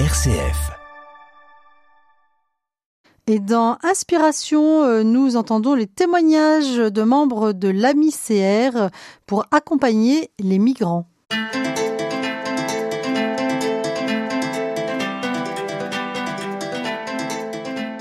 RCF. 0.00 0.72
Et 3.28 3.38
dans 3.38 3.78
Inspiration, 3.84 4.82
euh, 4.82 5.04
nous 5.04 5.36
entendons 5.36 5.74
les 5.74 5.86
témoignages 5.86 6.78
de 6.78 7.02
membres 7.04 7.52
de 7.52 7.68
l'AMI-CR 7.68 8.90
pour 9.24 9.46
accompagner 9.52 10.32
les 10.40 10.58
migrants. 10.58 11.06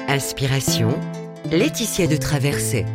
Inspiration, 0.07 0.99
Laetitia 1.51 2.07
de 2.07 2.17
Traversée. 2.17 2.85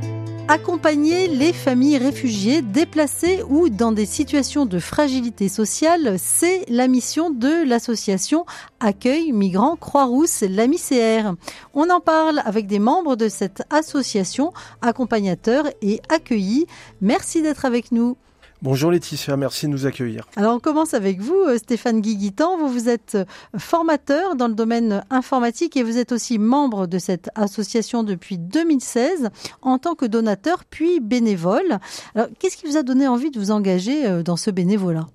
Accompagner 0.50 1.28
les 1.28 1.52
familles 1.52 1.98
réfugiées 1.98 2.62
déplacées 2.62 3.42
ou 3.50 3.68
dans 3.68 3.92
des 3.92 4.06
situations 4.06 4.64
de 4.64 4.78
fragilité 4.78 5.46
sociale, 5.50 6.16
c'est 6.18 6.64
la 6.70 6.88
mission 6.88 7.28
de 7.28 7.68
l'association 7.68 8.46
Accueil 8.80 9.32
Migrants 9.32 9.76
Croix-Rousse, 9.76 10.44
l'AMICR. 10.48 11.34
On 11.74 11.90
en 11.90 12.00
parle 12.00 12.40
avec 12.46 12.66
des 12.66 12.78
membres 12.78 13.14
de 13.14 13.28
cette 13.28 13.62
association, 13.68 14.54
accompagnateurs 14.80 15.66
et 15.82 16.00
accueillis. 16.08 16.66
Merci 17.02 17.42
d'être 17.42 17.66
avec 17.66 17.92
nous. 17.92 18.16
Bonjour 18.60 18.90
Laetitia, 18.90 19.36
merci 19.36 19.66
de 19.66 19.70
nous 19.70 19.86
accueillir. 19.86 20.26
Alors 20.34 20.56
on 20.56 20.58
commence 20.58 20.92
avec 20.92 21.20
vous, 21.20 21.44
euh, 21.46 21.58
Stéphane 21.58 22.00
Guiguitan. 22.00 22.58
Vous, 22.58 22.66
vous 22.66 22.88
êtes 22.88 23.14
euh, 23.14 23.24
formateur 23.56 24.34
dans 24.34 24.48
le 24.48 24.54
domaine 24.54 25.04
informatique 25.10 25.76
et 25.76 25.84
vous 25.84 25.96
êtes 25.96 26.10
aussi 26.10 26.40
membre 26.40 26.88
de 26.88 26.98
cette 26.98 27.30
association 27.36 28.02
depuis 28.02 28.36
2016 28.36 29.30
en 29.62 29.78
tant 29.78 29.94
que 29.94 30.06
donateur 30.06 30.64
puis 30.64 30.98
bénévole. 30.98 31.78
Alors 32.16 32.26
qu'est-ce 32.40 32.56
qui 32.56 32.66
vous 32.66 32.76
a 32.76 32.82
donné 32.82 33.06
envie 33.06 33.30
de 33.30 33.38
vous 33.38 33.52
engager 33.52 34.04
euh, 34.08 34.24
dans 34.24 34.36
ce 34.36 34.50
bénévolat? 34.50 35.06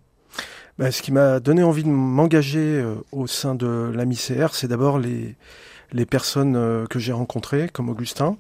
Ben, 0.80 0.90
Ce 0.90 1.02
qui 1.02 1.12
m'a 1.12 1.42
donné 1.42 1.64
envie 1.64 1.84
de 1.84 1.90
m'engager 1.90 2.82
au 3.12 3.28
sein 3.28 3.56
de 3.56 3.92
l'AMICR, 3.94 4.54
c'est 4.56 4.70
d'abord 4.70 5.00
les, 5.00 5.36
les 5.92 6.06
personnes 6.06 6.88
que 6.90 6.98
j'ai 6.98 7.12
rencontrées, 7.12 7.70
comme 7.72 7.90
Augustin, 7.90 8.38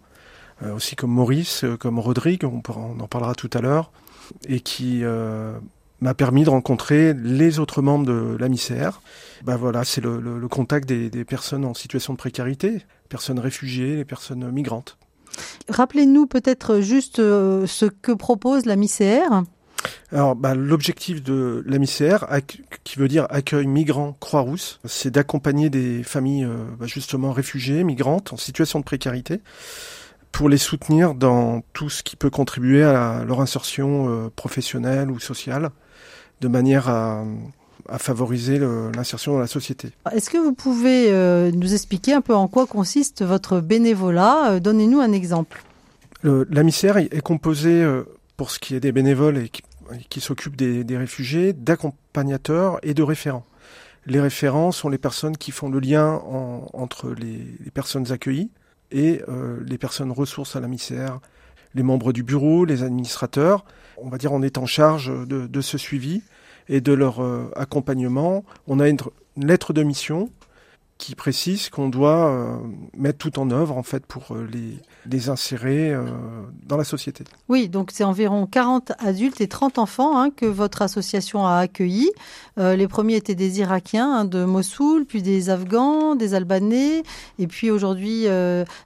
aussi 0.73 0.95
comme 0.95 1.11
Maurice, 1.11 1.63
comme 1.79 1.99
Rodrigue, 1.99 2.43
on 2.45 2.61
en 2.99 3.07
parlera 3.07 3.35
tout 3.35 3.51
à 3.53 3.61
l'heure 3.61 3.91
et 4.47 4.59
qui 4.59 5.03
euh, 5.03 5.53
m'a 6.01 6.13
permis 6.13 6.43
de 6.43 6.49
rencontrer 6.49 7.13
les 7.13 7.59
autres 7.59 7.81
membres 7.81 8.05
de 8.05 8.37
l'AMICR. 8.39 9.01
Ben 9.43 9.55
voilà, 9.55 9.83
c'est 9.83 10.01
le, 10.01 10.47
contact 10.47 10.87
des, 10.87 11.25
personnes 11.25 11.65
en 11.65 11.73
situation 11.73 12.13
de 12.13 12.17
précarité, 12.17 12.81
personnes 13.09 13.39
réfugiées, 13.39 13.95
les 13.95 14.05
personnes 14.05 14.49
migrantes. 14.51 14.97
Rappelez-nous 15.69 16.27
peut-être 16.27 16.81
juste 16.81 17.19
euh, 17.19 17.65
ce 17.65 17.85
que 17.85 18.11
propose 18.11 18.65
l'AMICR. 18.65 19.43
Alors, 20.11 20.35
ben, 20.35 20.53
l'objectif 20.53 21.23
de 21.23 21.63
l'AMICR, 21.65 22.25
qui 22.83 22.99
veut 22.99 23.07
dire 23.07 23.25
accueil 23.29 23.67
migrants 23.67 24.15
Croix-Rousse, 24.19 24.79
c'est 24.85 25.11
d'accompagner 25.11 25.69
des 25.69 26.03
familles 26.03 26.45
euh, 26.45 26.65
ben, 26.79 26.85
justement 26.85 27.31
réfugiées, 27.31 27.83
migrantes, 27.83 28.33
en 28.33 28.37
situation 28.37 28.79
de 28.79 28.85
précarité, 28.85 29.41
pour 30.33 30.49
les 30.49 30.57
soutenir 30.57 31.13
dans 31.13 31.61
tout 31.71 31.89
ce 31.89 32.03
qui 32.03 32.17
peut 32.17 32.31
contribuer 32.31 32.83
à 32.83 33.23
leur 33.25 33.39
insertion 33.39 34.09
euh, 34.09 34.29
professionnelle 34.35 35.09
ou 35.11 35.19
sociale, 35.19 35.69
de 36.41 36.47
manière 36.49 36.89
à, 36.89 37.23
favoriser 37.97 38.59
l'insertion 38.95 39.33
dans 39.33 39.39
la 39.39 39.47
société. 39.47 39.89
Est-ce 40.11 40.29
que 40.29 40.37
vous 40.37 40.53
pouvez 40.53 41.11
euh, 41.11 41.51
nous 41.51 41.73
expliquer 41.73 42.13
un 42.13 42.21
peu 42.21 42.33
en 42.33 42.47
quoi 42.47 42.65
consiste 42.65 43.23
votre 43.23 43.59
bénévolat? 43.59 44.53
Euh, 44.53 44.59
Donnez-nous 44.59 44.99
un 44.99 45.11
exemple. 45.11 45.63
La 46.23 46.63
misère 46.63 46.95
est 46.97 47.21
composée, 47.21 47.85
pour 48.37 48.49
ce 48.49 48.57
qui 48.57 48.75
est 48.75 48.79
des 48.79 48.93
bénévoles 48.93 49.37
et 49.37 49.51
qui, 50.09 50.21
s'occupent 50.21 50.55
des, 50.55 50.97
réfugiés, 50.97 51.51
d'accompagnateurs 51.51 52.79
et 52.81 52.93
de 52.93 53.03
référents. 53.03 53.45
Les 54.05 54.21
référents 54.21 54.71
sont 54.71 54.87
les 54.87 54.97
personnes 54.97 55.35
qui 55.35 55.51
font 55.51 55.67
le 55.67 55.81
lien 55.81 56.21
entre 56.71 57.09
les 57.09 57.69
personnes 57.73 58.09
accueillies, 58.13 58.51
et 58.91 59.21
euh, 59.27 59.59
les 59.65 59.77
personnes 59.77 60.11
ressources 60.11 60.55
à 60.55 60.59
la 60.59 60.67
MICR, 60.67 61.19
les 61.75 61.83
membres 61.83 62.13
du 62.13 62.23
bureau, 62.23 62.65
les 62.65 62.83
administrateurs. 62.83 63.65
On 63.97 64.09
va 64.09 64.17
dire 64.17 64.31
on 64.31 64.41
est 64.41 64.57
en 64.57 64.65
charge 64.65 65.11
de, 65.27 65.61
ce 65.61 65.77
suivi 65.77 66.21
et 66.69 66.81
de 66.81 66.93
leur 66.93 67.23
euh, 67.23 67.51
accompagnement. 67.55 68.43
On 68.67 68.79
a 68.79 68.87
une 68.87 68.97
lettre 69.37 69.73
de 69.73 69.83
mission 69.83 70.29
qui 70.97 71.15
précise 71.15 71.69
qu'on 71.69 71.89
doit 71.89 72.29
euh, 72.29 72.57
mettre 72.95 73.17
tout 73.17 73.39
en 73.39 73.49
œuvre 73.51 73.77
en 73.77 73.83
fait 73.83 74.05
pour 74.05 74.27
euh, 74.31 74.47
les, 75.09 75.29
insérer 75.29 75.91
euh, 75.91 76.05
dans 76.65 76.77
la 76.77 76.83
société. 76.83 77.23
Oui, 77.49 77.67
donc 77.67 77.91
c'est 77.91 78.03
environ 78.03 78.45
40 78.45 78.93
adultes 78.99 79.41
et 79.41 79.47
30 79.47 79.79
enfants 79.79 80.17
hein, 80.17 80.29
que 80.29 80.45
votre 80.45 80.81
association 80.81 81.45
a 81.45 81.57
accueillis. 81.57 82.11
les 82.57 82.87
premiers 82.87 83.15
étaient 83.15 83.35
des 83.35 83.59
Irakiens 83.59 84.11
hein, 84.11 84.25
de 84.25 84.43
Mossoul, 84.43 85.05
puis 85.05 85.21
des 85.21 85.49
Afghans, 85.49 86.15
des 86.15 86.33
Albanais, 86.33 87.03
et 87.39 87.47
puis 87.47 87.71
aujourd'hui 87.71 88.25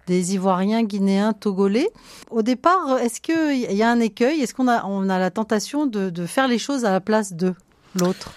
des 0.08 0.34
Ivoiriens, 0.34 0.84
Guinéens, 0.84 1.34
Togolais. 1.34 1.90
Au 2.30 2.42
départ, 2.42 3.00
est-ce 3.00 3.22
qu'il 3.22 3.76
y 3.76 3.84
a 3.84 3.90
un 3.90 4.00
écueil? 4.00 4.42
Est-ce 4.42 4.54
qu'on 4.54 4.68
a, 4.68 5.20
la 5.20 5.32
tentation 5.32 5.86
de 5.86 6.26
faire 6.26 6.48
les 6.48 6.60
choses 6.60 6.86
à 6.86 6.92
la 6.92 7.02
place 7.02 7.34
de 7.34 7.54
l'autre? 7.96 8.32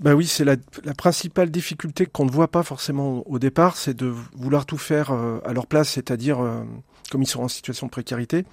Bah 0.00 0.14
oui, 0.14 0.26
c'est 0.26 0.44
la, 0.44 0.56
principale 0.96 1.50
difficulté 1.50 2.06
qu'on 2.06 2.24
ne 2.24 2.30
voit 2.30 2.48
pas 2.48 2.62
forcément 2.62 3.28
au 3.28 3.38
départ, 3.38 3.76
c'est 3.76 3.94
de 3.94 4.12
vouloir 4.36 4.64
tout 4.64 4.78
faire 4.78 5.10
euh, 5.10 5.40
à 5.44 5.52
leur 5.52 5.66
place, 5.66 5.88
c'est-à-dire, 5.90 6.40
euh, 6.40 6.62
comme 7.10 7.22
ils 7.22 7.26
sont 7.26 7.42
en 7.42 7.48
situation 7.48 7.86
de 7.86 7.90
précarité, 7.90 8.44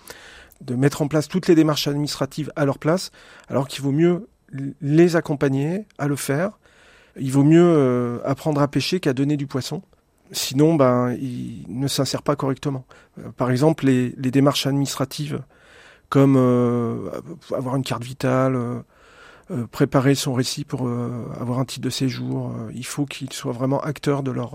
de 0.61 0.75
mettre 0.75 1.03
en 1.03 1.07
place 1.07 1.27
toutes 1.27 1.47
les 1.47 1.53
démarches 1.53 1.87
administratives 1.87 2.51
à 2.55 2.65
leur 2.65 2.79
place, 2.79 3.11
alors 3.47 3.67
qu'il 3.67 3.83
vaut 3.83 3.91
mieux 3.91 4.27
les 4.81 5.15
accompagner 5.15 5.85
à 5.97 6.07
le 6.07 6.15
faire. 6.15 6.57
Il 7.17 7.31
vaut 7.31 7.43
mieux 7.43 7.63
euh, 7.63 8.19
apprendre 8.25 8.61
à 8.61 8.67
pêcher 8.67 8.99
qu'à 8.99 9.13
donner 9.13 9.37
du 9.37 9.45
poisson. 9.45 9.83
Sinon, 10.31 10.73
ben, 10.73 11.11
ils 11.13 11.65
ne 11.69 11.87
s'insèrent 11.87 12.23
pas 12.23 12.35
correctement. 12.35 12.85
par 13.37 13.51
exemple, 13.51 13.85
les, 13.85 14.15
les, 14.17 14.31
démarches 14.31 14.65
administratives, 14.65 15.43
comme 16.09 16.35
avoir 17.55 17.75
une 17.75 17.83
carte 17.83 18.03
vitale, 18.03 18.55
euh, 18.55 18.79
préparer 19.71 20.15
son 20.15 20.33
récit 20.33 20.63
pour 20.63 20.87
euh, 20.87 21.27
avoir 21.39 21.59
un 21.59 21.65
titre 21.65 21.85
de 21.85 21.89
séjour. 21.89 22.47
Euh, 22.47 22.71
il 22.73 22.85
faut 22.85 23.05
qu'ils 23.05 23.31
soient 23.31 23.53
vraiment 23.53 23.79
acteurs 23.81 24.23
de 24.23 24.31
leur 24.31 24.53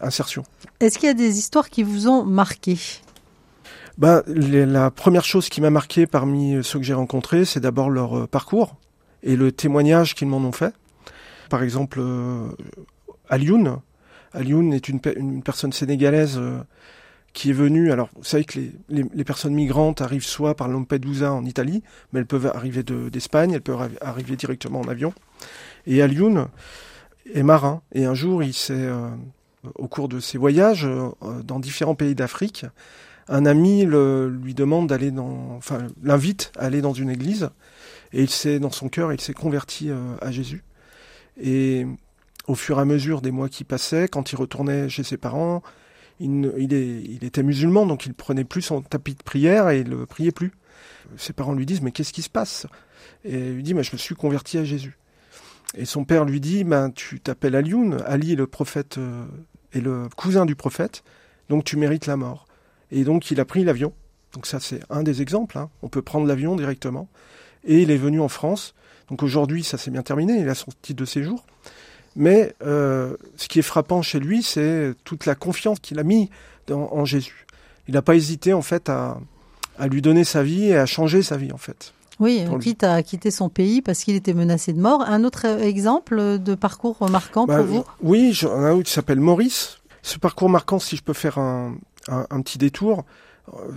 insertion. 0.00 0.42
Est-ce 0.80 0.98
qu'il 0.98 1.06
y 1.06 1.10
a 1.10 1.14
des 1.14 1.38
histoires 1.38 1.70
qui 1.70 1.82
vous 1.82 2.08
ont 2.08 2.24
marqué? 2.24 2.78
Bah, 3.96 4.22
la 4.26 4.90
première 4.90 5.24
chose 5.24 5.48
qui 5.48 5.60
m'a 5.60 5.70
marqué 5.70 6.06
parmi 6.06 6.62
ceux 6.62 6.78
que 6.78 6.84
j'ai 6.84 6.94
rencontrés, 6.94 7.44
c'est 7.44 7.60
d'abord 7.60 7.90
leur 7.90 8.28
parcours 8.28 8.76
et 9.22 9.34
le 9.34 9.50
témoignage 9.50 10.14
qu'ils 10.14 10.28
m'en 10.28 10.38
ont 10.38 10.52
fait. 10.52 10.74
Par 11.50 11.62
exemple, 11.62 12.00
Alioun. 13.28 13.78
Alioun 14.32 14.72
est 14.72 14.88
une, 14.88 15.00
une 15.16 15.42
personne 15.42 15.72
sénégalaise 15.72 16.38
qui 17.32 17.50
est 17.50 17.54
venu. 17.54 17.92
Alors, 17.92 18.08
vous 18.16 18.24
savez 18.24 18.44
que 18.44 18.58
les, 18.88 19.24
personnes 19.24 19.54
migrantes 19.54 20.00
arrivent 20.00 20.24
soit 20.24 20.54
par 20.54 20.68
Lampedusa 20.68 21.32
en 21.32 21.44
Italie, 21.44 21.82
mais 22.12 22.20
elles 22.20 22.26
peuvent 22.26 22.46
arriver 22.46 22.82
d'Espagne, 22.82 23.52
elles 23.52 23.62
peuvent 23.62 23.90
arriver 24.00 24.36
directement 24.36 24.80
en 24.80 24.88
avion. 24.88 25.12
Et 25.86 26.02
Alioun 26.02 26.48
est 27.32 27.42
marin. 27.42 27.82
Et 27.92 28.04
un 28.04 28.14
jour, 28.14 28.42
il 28.42 28.54
s'est, 28.54 28.74
euh, 28.74 29.08
au 29.76 29.88
cours 29.88 30.08
de 30.08 30.20
ses 30.20 30.38
voyages 30.38 30.86
euh, 30.86 31.10
dans 31.44 31.60
différents 31.60 31.94
pays 31.94 32.14
d'Afrique, 32.14 32.66
un 33.28 33.44
ami 33.44 33.84
le, 33.84 34.28
lui 34.28 34.54
demande 34.54 34.88
d'aller 34.88 35.10
dans, 35.10 35.54
enfin, 35.56 35.86
l'invite 36.02 36.50
à 36.58 36.64
aller 36.64 36.80
dans 36.80 36.94
une 36.94 37.10
église. 37.10 37.50
Et 38.12 38.22
il 38.22 38.30
s'est, 38.30 38.58
dans 38.58 38.70
son 38.70 38.88
cœur, 38.88 39.12
il 39.12 39.20
s'est 39.20 39.34
converti 39.34 39.90
euh, 39.90 39.96
à 40.22 40.30
Jésus. 40.30 40.64
Et 41.40 41.86
au 42.46 42.54
fur 42.54 42.78
et 42.78 42.82
à 42.82 42.84
mesure 42.84 43.20
des 43.20 43.30
mois 43.30 43.48
qui 43.48 43.64
passaient, 43.64 44.08
quand 44.08 44.32
il 44.32 44.36
retournait 44.36 44.88
chez 44.88 45.02
ses 45.02 45.18
parents, 45.18 45.62
il, 46.20 47.18
était 47.22 47.42
musulman, 47.42 47.86
donc 47.86 48.06
il 48.06 48.14
prenait 48.14 48.44
plus 48.44 48.62
son 48.62 48.82
tapis 48.82 49.14
de 49.14 49.22
prière 49.22 49.68
et 49.68 49.80
il 49.80 49.88
ne 49.88 50.04
priait 50.04 50.32
plus. 50.32 50.52
Ses 51.16 51.32
parents 51.32 51.54
lui 51.54 51.66
disent, 51.66 51.80
mais 51.80 51.92
qu'est-ce 51.92 52.12
qui 52.12 52.22
se 52.22 52.30
passe? 52.30 52.66
Et 53.24 53.50
il 53.50 53.62
dit, 53.62 53.74
mais 53.74 53.82
je 53.82 53.92
me 53.92 53.98
suis 53.98 54.14
converti 54.14 54.58
à 54.58 54.64
Jésus. 54.64 54.98
Et 55.76 55.84
son 55.84 56.04
père 56.04 56.24
lui 56.24 56.40
dit, 56.40 56.64
ben, 56.64 56.90
tu 56.90 57.20
t'appelles 57.20 57.54
Alioun, 57.54 58.02
Ali 58.06 58.32
est 58.32 58.36
le 58.36 58.46
prophète 58.46 58.98
euh, 58.98 59.24
est 59.72 59.80
le 59.80 60.08
cousin 60.16 60.46
du 60.46 60.56
prophète, 60.56 61.02
donc 61.48 61.64
tu 61.64 61.76
mérites 61.76 62.06
la 62.06 62.16
mort. 62.16 62.46
Et 62.90 63.04
donc 63.04 63.30
il 63.30 63.40
a 63.40 63.44
pris 63.44 63.64
l'avion. 63.64 63.92
Donc 64.32 64.46
ça 64.46 64.60
c'est 64.60 64.80
un 64.90 65.02
des 65.02 65.22
exemples. 65.22 65.58
Hein. 65.58 65.70
On 65.82 65.88
peut 65.88 66.02
prendre 66.02 66.26
l'avion 66.26 66.56
directement. 66.56 67.08
Et 67.64 67.82
il 67.82 67.90
est 67.90 67.96
venu 67.96 68.20
en 68.20 68.28
France. 68.28 68.74
Donc 69.08 69.22
aujourd'hui 69.22 69.62
ça 69.62 69.78
s'est 69.78 69.90
bien 69.90 70.02
terminé. 70.02 70.38
Il 70.40 70.48
a 70.48 70.54
son 70.54 70.70
titre 70.82 71.00
de 71.00 71.04
séjour. 71.04 71.44
Mais 72.18 72.52
euh, 72.66 73.16
ce 73.36 73.46
qui 73.46 73.60
est 73.60 73.62
frappant 73.62 74.02
chez 74.02 74.18
lui, 74.18 74.42
c'est 74.42 74.92
toute 75.04 75.24
la 75.24 75.36
confiance 75.36 75.78
qu'il 75.78 76.00
a 76.00 76.02
mis 76.02 76.28
en 76.68 77.04
Jésus. 77.04 77.46
Il 77.86 77.94
n'a 77.94 78.02
pas 78.02 78.16
hésité 78.16 78.52
en 78.52 78.60
fait 78.60 78.90
à, 78.90 79.18
lui 79.88 80.02
donner 80.02 80.24
sa 80.24 80.42
vie 80.42 80.64
et 80.64 80.76
à 80.76 80.84
changer 80.84 81.22
sa 81.22 81.36
vie 81.36 81.52
en 81.52 81.58
fait. 81.58 81.94
Oui, 82.18 82.44
quitte 82.60 82.82
à 82.82 83.04
quitter 83.04 83.30
son 83.30 83.48
pays 83.48 83.80
parce 83.82 84.00
qu'il 84.00 84.16
était 84.16 84.34
menacé 84.34 84.72
de 84.72 84.80
mort. 84.80 85.02
Un 85.02 85.22
autre 85.22 85.46
exemple 85.46 86.40
de 86.40 86.54
parcours 86.56 87.08
marquant 87.08 87.46
pour 87.46 87.54
bah, 87.54 87.62
vous? 87.62 87.84
Oui, 88.02 88.32
j'en 88.32 88.66
ai 88.66 88.70
un 88.70 88.82
qui 88.82 88.92
s'appelle 88.92 89.20
Maurice. 89.20 89.78
Ce 90.02 90.18
parcours 90.18 90.50
marquant, 90.50 90.80
si 90.80 90.96
je 90.96 91.04
peux 91.04 91.12
faire 91.12 91.38
un, 91.38 91.76
petit 92.42 92.58
détour, 92.58 93.04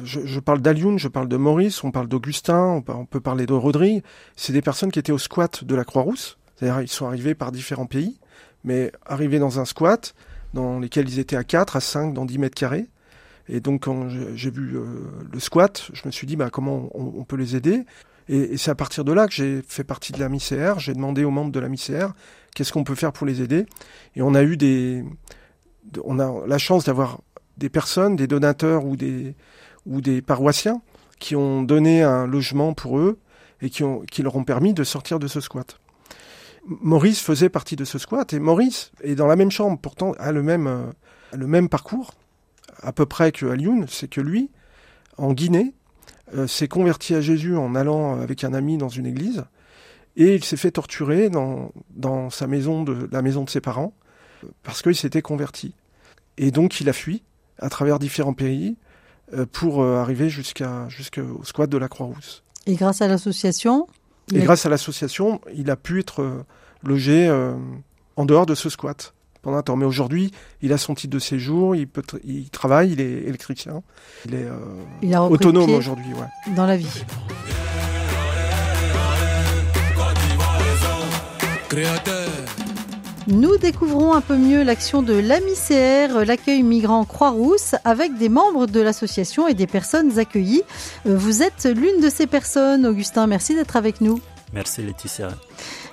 je, 0.03 0.39
parle 0.39 0.61
d'Alioun, 0.61 0.97
je 0.97 1.09
parle 1.09 1.27
de 1.27 1.37
Maurice, 1.37 1.83
on 1.83 1.91
parle 1.91 2.07
d'Augustin, 2.07 2.81
on, 2.87 3.05
peut 3.05 3.19
parler 3.19 3.45
de 3.45 3.53
Rodrigue. 3.53 4.01
C'est 4.35 4.53
des 4.53 4.63
personnes 4.63 4.91
qui 4.91 4.97
étaient 4.97 5.11
au 5.11 5.19
squat 5.19 5.63
de 5.63 5.75
la 5.75 5.83
Croix-Rousse. 5.83 6.39
C'est-à-dire 6.55 6.81
ils 6.81 6.87
sont 6.87 7.05
arrivés 7.05 7.35
par 7.35 7.51
différents 7.51 7.85
pays 7.85 8.17
mais 8.63 8.91
arrivé 9.05 9.39
dans 9.39 9.59
un 9.59 9.65
squat 9.65 10.13
dans 10.53 10.79
lesquels 10.79 11.07
ils 11.09 11.19
étaient 11.19 11.35
à 11.35 11.43
4, 11.43 11.77
à 11.77 11.79
5, 11.79 12.13
dans 12.13 12.25
10 12.25 12.37
mètres 12.37 12.55
carrés. 12.55 12.87
Et 13.47 13.59
donc 13.59 13.83
quand 13.83 14.07
j'ai 14.09 14.51
vu 14.51 14.77
euh, 14.77 14.85
le 15.31 15.39
squat, 15.39 15.89
je 15.93 16.01
me 16.05 16.11
suis 16.11 16.27
dit 16.27 16.35
bah, 16.35 16.49
comment 16.51 16.89
on, 16.93 17.23
peut 17.23 17.35
les 17.35 17.55
aider? 17.55 17.85
Et, 18.29 18.57
c'est 18.57 18.71
à 18.71 18.75
partir 18.75 19.03
de 19.03 19.11
là 19.11 19.27
que 19.27 19.33
j'ai 19.33 19.61
fait 19.67 19.83
partie 19.83 20.13
de 20.13 20.19
la 20.19 20.29
MICR. 20.29 20.79
J'ai 20.79 20.93
demandé 20.93 21.23
aux 21.23 21.31
membres 21.31 21.51
de 21.51 21.59
la 21.59 21.69
MICR 21.69 22.13
qu'est-ce 22.55 22.71
qu'on 22.71 22.83
peut 22.83 22.95
faire 22.95 23.11
pour 23.11 23.25
les 23.25 23.41
aider. 23.41 23.65
Et 24.15 24.21
on 24.21 24.35
a 24.35 24.43
eu 24.43 24.57
des, 24.57 25.03
on 26.03 26.19
a 26.19 26.47
la 26.47 26.57
chance 26.57 26.85
d'avoir 26.85 27.21
des 27.57 27.69
personnes, 27.69 28.15
des 28.15 28.27
donateurs 28.27 28.85
ou 28.85 28.95
des, 28.95 29.35
ou 29.85 30.01
des 30.01 30.21
paroissiens 30.21 30.81
qui 31.19 31.35
ont 31.35 31.61
donné 31.61 32.03
un 32.03 32.27
logement 32.27 32.73
pour 32.73 32.99
eux 32.99 33.19
et 33.61 33.69
qui, 33.69 33.83
ont, 33.83 34.01
qui 34.09 34.23
leur 34.23 34.35
ont 34.35 34.43
permis 34.43 34.73
de 34.73 34.83
sortir 34.83 35.19
de 35.19 35.27
ce 35.27 35.39
squat. 35.39 35.79
Maurice 36.65 37.21
faisait 37.21 37.49
partie 37.49 37.75
de 37.75 37.85
ce 37.85 37.97
squat 37.97 38.33
et 38.33 38.39
Maurice 38.39 38.91
est 39.03 39.15
dans 39.15 39.27
la 39.27 39.35
même 39.35 39.51
chambre, 39.51 39.79
pourtant 39.79 40.13
a 40.19 40.31
le 40.31 40.43
même, 40.43 40.67
euh, 40.67 40.83
le 41.33 41.47
même 41.47 41.69
parcours, 41.69 42.11
à 42.81 42.91
peu 42.91 43.05
près 43.05 43.31
que 43.31 43.45
Alioun, 43.45 43.85
c'est 43.87 44.07
que 44.07 44.21
lui, 44.21 44.49
en 45.17 45.33
Guinée, 45.33 45.73
euh, 46.35 46.47
s'est 46.47 46.67
converti 46.67 47.15
à 47.15 47.21
Jésus 47.21 47.57
en 47.57 47.75
allant 47.75 48.19
avec 48.19 48.43
un 48.43 48.53
ami 48.53 48.77
dans 48.77 48.89
une 48.89 49.05
église 49.05 49.43
et 50.15 50.35
il 50.35 50.43
s'est 50.43 50.57
fait 50.57 50.71
torturer 50.71 51.29
dans, 51.29 51.71
dans 51.89 52.29
sa 52.29 52.47
maison 52.47 52.83
de 52.83 53.09
la 53.11 53.21
maison 53.21 53.43
de 53.43 53.49
ses 53.49 53.61
parents 53.61 53.93
parce 54.63 54.81
qu'il 54.81 54.95
s'était 54.95 55.21
converti. 55.21 55.73
Et 56.37 56.51
donc 56.51 56.79
il 56.79 56.89
a 56.89 56.93
fui 56.93 57.23
à 57.59 57.69
travers 57.69 57.99
différents 57.99 58.33
pays 58.33 58.77
euh, 59.33 59.45
pour 59.51 59.83
arriver 59.83 60.29
jusqu'à 60.29 60.87
jusqu'au 60.89 61.43
squat 61.43 61.69
de 61.69 61.77
la 61.77 61.87
Croix-Rousse. 61.87 62.43
Et 62.67 62.75
grâce 62.75 63.01
à 63.01 63.07
l'association 63.07 63.87
Et 64.33 64.39
grâce 64.39 64.65
à 64.65 64.69
l'association, 64.69 65.41
il 65.53 65.69
a 65.69 65.75
pu 65.75 65.99
être 65.99 66.21
euh, 66.21 66.45
logé 66.83 67.27
euh, 67.27 67.53
en 68.15 68.25
dehors 68.25 68.45
de 68.45 68.55
ce 68.55 68.69
squat 68.69 69.13
pendant 69.41 69.57
un 69.57 69.63
temps. 69.63 69.75
Mais 69.75 69.85
aujourd'hui, 69.85 70.31
il 70.61 70.71
a 70.73 70.77
son 70.77 70.95
titre 70.95 71.13
de 71.13 71.19
séjour, 71.19 71.75
il, 71.75 71.87
peut 71.87 72.03
il 72.23 72.49
travaille, 72.49 72.91
il 72.91 73.01
est 73.01 73.23
électricien, 73.23 73.81
il 74.25 74.35
est 74.35 74.47
il 75.01 75.13
a 75.13 75.23
autonome 75.23 75.71
aujourd'hui. 75.71 76.13
Ouais. 76.13 76.53
Dans 76.55 76.65
la 76.65 76.77
vie. 76.77 77.03
Créateur. 81.69 82.27
Nous 83.27 83.57
découvrons 83.57 84.13
un 84.13 84.21
peu 84.21 84.35
mieux 84.35 84.63
l'action 84.63 85.03
de 85.03 85.13
l'AMICR, 85.13 86.25
l'accueil 86.25 86.63
migrant 86.63 87.05
Croix-Rousse, 87.05 87.75
avec 87.85 88.17
des 88.17 88.29
membres 88.29 88.65
de 88.65 88.79
l'association 88.79 89.47
et 89.47 89.53
des 89.53 89.67
personnes 89.67 90.17
accueillies. 90.17 90.63
Euh, 91.05 91.15
vous 91.15 91.43
êtes 91.43 91.65
l'une 91.65 92.01
de 92.01 92.09
ces 92.09 92.25
personnes, 92.25 92.87
Augustin. 92.87 93.27
Merci 93.27 93.53
d'être 93.53 93.75
avec 93.75 94.01
nous. 94.01 94.19
Merci 94.53 94.81
Laetitia. 94.81 95.29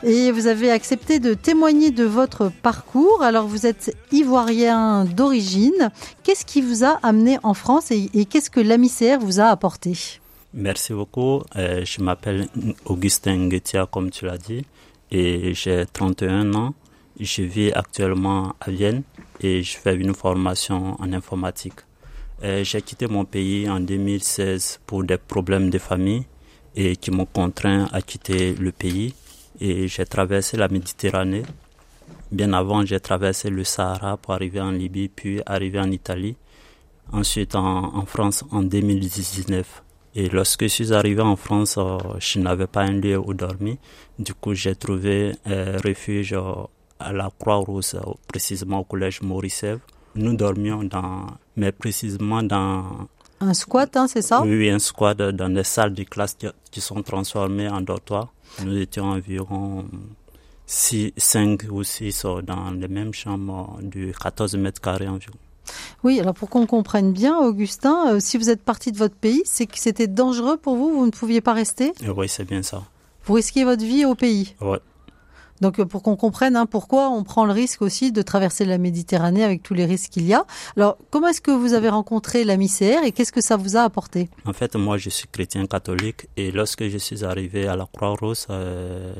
Et 0.02 0.32
vous 0.32 0.46
avez 0.46 0.70
accepté 0.70 1.20
de 1.20 1.34
témoigner 1.34 1.90
de 1.90 2.04
votre 2.04 2.50
parcours. 2.62 3.22
Alors 3.22 3.46
vous 3.46 3.66
êtes 3.66 3.94
ivoirien 4.10 5.04
d'origine. 5.04 5.90
Qu'est-ce 6.22 6.46
qui 6.46 6.62
vous 6.62 6.82
a 6.82 6.98
amené 7.02 7.38
en 7.42 7.52
France 7.52 7.90
et, 7.90 8.24
qu'est-ce 8.24 8.48
que 8.48 8.60
l'AMICR 8.60 9.18
vous 9.20 9.38
a 9.38 9.44
apporté? 9.44 9.92
Merci 10.54 10.94
beaucoup. 10.94 11.42
Euh, 11.56 11.84
je 11.84 12.00
m'appelle 12.00 12.48
Augustin 12.86 13.36
Nguetia, 13.36 13.86
comme 13.86 14.10
tu 14.10 14.24
l'as 14.24 14.38
dit, 14.38 14.64
et 15.10 15.52
j'ai 15.52 15.84
31 15.92 16.54
ans. 16.54 16.74
Je 17.20 17.42
vis 17.42 17.72
actuellement 17.72 18.54
à 18.60 18.70
Vienne 18.70 19.02
et 19.40 19.62
je 19.64 19.76
fais 19.76 19.96
une 19.96 20.14
formation 20.14 20.96
en 21.00 21.12
informatique. 21.12 21.80
Euh, 22.44 22.62
j'ai 22.62 22.80
quitté 22.80 23.08
mon 23.08 23.24
pays 23.24 23.68
en 23.68 23.80
2016 23.80 24.80
pour 24.86 25.02
des 25.02 25.18
problèmes 25.18 25.68
de 25.70 25.78
famille 25.78 26.24
et 26.76 26.94
qui 26.94 27.10
m'ont 27.10 27.26
contraint 27.26 27.88
à 27.92 28.02
quitter 28.02 28.54
le 28.54 28.70
pays. 28.70 29.14
Et 29.60 29.88
j'ai 29.88 30.06
traversé 30.06 30.56
la 30.56 30.68
Méditerranée. 30.68 31.42
Bien 32.30 32.52
avant, 32.52 32.86
j'ai 32.86 33.00
traversé 33.00 33.50
le 33.50 33.64
Sahara 33.64 34.16
pour 34.16 34.34
arriver 34.34 34.60
en 34.60 34.70
Libye, 34.70 35.08
puis 35.08 35.40
arriver 35.44 35.80
en 35.80 35.90
Italie. 35.90 36.36
Ensuite 37.10 37.56
en, 37.56 37.96
en 37.96 38.06
France 38.06 38.44
en 38.52 38.62
2019. 38.62 39.82
Et 40.14 40.28
lorsque 40.28 40.62
je 40.62 40.68
suis 40.68 40.92
arrivé 40.92 41.22
en 41.22 41.34
France, 41.34 41.78
euh, 41.78 41.98
je 42.20 42.38
n'avais 42.38 42.68
pas 42.68 42.82
un 42.82 42.92
lieu 42.92 43.18
où 43.18 43.34
dormir. 43.34 43.76
Du 44.20 44.34
coup, 44.34 44.54
j'ai 44.54 44.76
trouvé 44.76 45.34
un 45.46 45.78
refuge 45.78 46.36
à 46.98 47.12
la 47.12 47.30
Croix-Rousse, 47.38 47.96
précisément 48.26 48.80
au 48.80 48.84
collège 48.84 49.22
Maurice. 49.22 49.64
Nous 50.14 50.36
dormions 50.36 50.84
dans, 50.84 51.26
mais 51.56 51.72
précisément 51.72 52.42
dans 52.42 53.08
un 53.40 53.54
squat, 53.54 53.96
hein, 53.96 54.08
c'est 54.08 54.22
ça? 54.22 54.42
Oui, 54.42 54.68
un 54.68 54.80
squat 54.80 55.16
dans 55.16 55.48
des 55.48 55.62
salles 55.62 55.94
de 55.94 56.02
classe 56.02 56.36
qui, 56.70 56.80
sont 56.80 57.02
transformées 57.02 57.68
en 57.68 57.80
dortoirs. 57.80 58.32
Nous 58.64 58.76
étions 58.76 59.04
environ 59.04 59.84
6, 60.66 61.12
5 61.16 61.66
ou 61.70 61.84
6 61.84 62.26
dans 62.42 62.72
les 62.72 62.88
mêmes 62.88 63.14
chambres 63.14 63.78
de 63.80 64.12
14 64.12 64.56
mètres 64.56 64.80
carrés 64.80 65.08
environ. 65.08 65.36
Oui, 66.02 66.18
alors 66.18 66.34
pour 66.34 66.48
qu'on 66.48 66.66
comprenne 66.66 67.12
bien, 67.12 67.38
Augustin, 67.38 68.14
euh, 68.14 68.20
si 68.20 68.38
vous 68.38 68.50
êtes 68.50 68.62
parti 68.62 68.90
de 68.90 68.96
votre 68.96 69.14
pays, 69.14 69.42
c'est 69.44 69.66
que 69.66 69.78
c'était 69.78 70.06
dangereux 70.06 70.56
pour 70.56 70.76
vous, 70.76 70.90
vous 70.90 71.06
ne 71.06 71.10
pouviez 71.10 71.40
pas 71.40 71.52
rester? 71.52 71.92
Oui, 72.16 72.28
c'est 72.28 72.44
bien 72.44 72.62
ça. 72.62 72.82
Vous 73.24 73.34
risquiez 73.34 73.64
votre 73.64 73.84
vie 73.84 74.04
au 74.04 74.14
pays? 74.14 74.54
Oui. 74.60 74.78
Donc 75.60 75.78
euh, 75.78 75.84
pour 75.84 76.02
qu'on 76.02 76.16
comprenne 76.16 76.56
hein, 76.56 76.66
pourquoi 76.66 77.10
on 77.10 77.24
prend 77.24 77.44
le 77.44 77.52
risque 77.52 77.82
aussi 77.82 78.12
de 78.12 78.22
traverser 78.22 78.64
la 78.64 78.78
Méditerranée 78.78 79.44
avec 79.44 79.62
tous 79.62 79.74
les 79.74 79.84
risques 79.84 80.10
qu'il 80.10 80.26
y 80.26 80.34
a. 80.34 80.44
Alors 80.76 80.98
comment 81.10 81.28
est-ce 81.28 81.40
que 81.40 81.50
vous 81.50 81.74
avez 81.74 81.88
rencontré 81.88 82.44
la 82.44 82.56
MICR 82.56 83.04
et 83.04 83.12
qu'est-ce 83.12 83.32
que 83.32 83.40
ça 83.40 83.56
vous 83.56 83.76
a 83.76 83.82
apporté? 83.82 84.28
En 84.44 84.52
fait, 84.52 84.76
moi 84.76 84.98
je 84.98 85.10
suis 85.10 85.28
chrétien 85.28 85.66
catholique 85.66 86.28
et 86.36 86.50
lorsque 86.50 86.86
je 86.88 86.98
suis 86.98 87.24
arrivé 87.24 87.66
à 87.66 87.76
la 87.76 87.86
Croix-Rousse, 87.86 88.46
euh, 88.50 89.12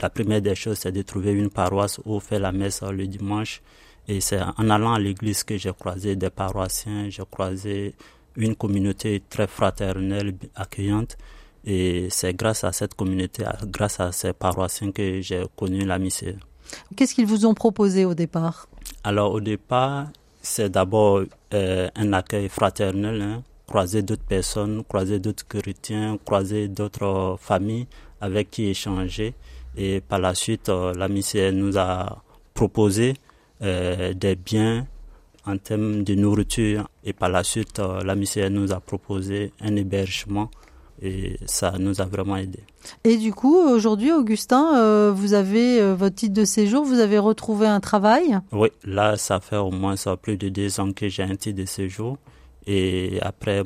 la 0.00 0.10
première 0.10 0.42
des 0.42 0.54
choses 0.54 0.78
c'est 0.78 0.92
de 0.92 1.02
trouver 1.02 1.32
une 1.32 1.50
paroisse 1.50 2.00
où 2.04 2.20
faire 2.20 2.40
la 2.40 2.52
messe 2.52 2.82
le 2.82 3.06
dimanche. 3.06 3.62
Et 4.08 4.20
c'est 4.20 4.40
en 4.42 4.68
allant 4.68 4.94
à 4.94 4.98
l'église 4.98 5.44
que 5.44 5.56
j'ai 5.56 5.72
croisé 5.72 6.16
des 6.16 6.30
paroissiens, 6.30 7.08
j'ai 7.08 7.22
croisé 7.30 7.94
une 8.36 8.56
communauté 8.56 9.22
très 9.28 9.46
fraternelle, 9.46 10.34
accueillante. 10.54 11.16
Et 11.64 12.08
c'est 12.10 12.34
grâce 12.34 12.64
à 12.64 12.72
cette 12.72 12.94
communauté, 12.94 13.44
grâce 13.66 14.00
à 14.00 14.10
ces 14.12 14.32
paroissiens 14.32 14.90
que 14.90 15.20
j'ai 15.20 15.44
connu 15.56 15.84
la 15.84 15.98
mission. 15.98 16.36
Qu'est-ce 16.96 17.14
qu'ils 17.14 17.26
vous 17.26 17.46
ont 17.46 17.54
proposé 17.54 18.04
au 18.04 18.14
départ? 18.14 18.68
Alors 19.04 19.32
au 19.32 19.40
départ, 19.40 20.08
c'est 20.40 20.70
d'abord 20.70 21.22
euh, 21.54 21.88
un 21.94 22.12
accueil 22.12 22.48
fraternel, 22.48 23.22
hein. 23.22 23.42
croiser 23.66 24.02
d'autres 24.02 24.24
personnes, 24.24 24.82
croiser 24.84 25.18
d'autres 25.18 25.46
chrétiens, 25.46 26.18
croiser 26.24 26.68
d'autres 26.68 27.36
familles 27.40 27.86
avec 28.20 28.50
qui 28.50 28.66
échanger. 28.66 29.34
Et 29.76 30.00
par 30.00 30.18
la 30.18 30.34
suite, 30.34 30.68
euh, 30.68 30.92
la 30.94 31.08
mission 31.08 31.52
nous 31.52 31.78
a 31.78 32.22
proposé 32.54 33.14
euh, 33.62 34.12
des 34.14 34.34
biens 34.34 34.86
en 35.46 35.56
termes 35.58 36.02
de 36.02 36.14
nourriture. 36.14 36.88
Et 37.04 37.12
par 37.12 37.28
la 37.28 37.44
suite, 37.44 37.78
la 37.78 38.14
mission 38.14 38.50
nous 38.50 38.72
a 38.72 38.80
proposé 38.80 39.52
un 39.60 39.74
hébergement 39.76 40.50
et 41.02 41.36
ça 41.46 41.74
nous 41.78 42.00
a 42.00 42.04
vraiment 42.04 42.36
aidé. 42.36 42.60
Et 43.04 43.16
du 43.16 43.32
coup, 43.32 43.56
aujourd'hui, 43.56 44.12
Augustin, 44.12 44.76
euh, 44.76 45.12
vous 45.14 45.34
avez 45.34 45.80
euh, 45.80 45.94
votre 45.94 46.14
titre 46.14 46.34
de 46.34 46.44
séjour, 46.44 46.84
vous 46.84 47.00
avez 47.00 47.18
retrouvé 47.18 47.66
un 47.66 47.80
travail? 47.80 48.38
Oui, 48.52 48.68
là, 48.84 49.16
ça 49.16 49.40
fait 49.40 49.56
au 49.56 49.70
moins 49.70 49.96
ça, 49.96 50.16
plus 50.16 50.36
de 50.36 50.48
deux 50.48 50.80
ans 50.80 50.92
que 50.92 51.08
j'ai 51.08 51.24
un 51.24 51.34
titre 51.34 51.60
de 51.60 51.66
séjour. 51.66 52.18
Et 52.66 53.18
après, 53.20 53.64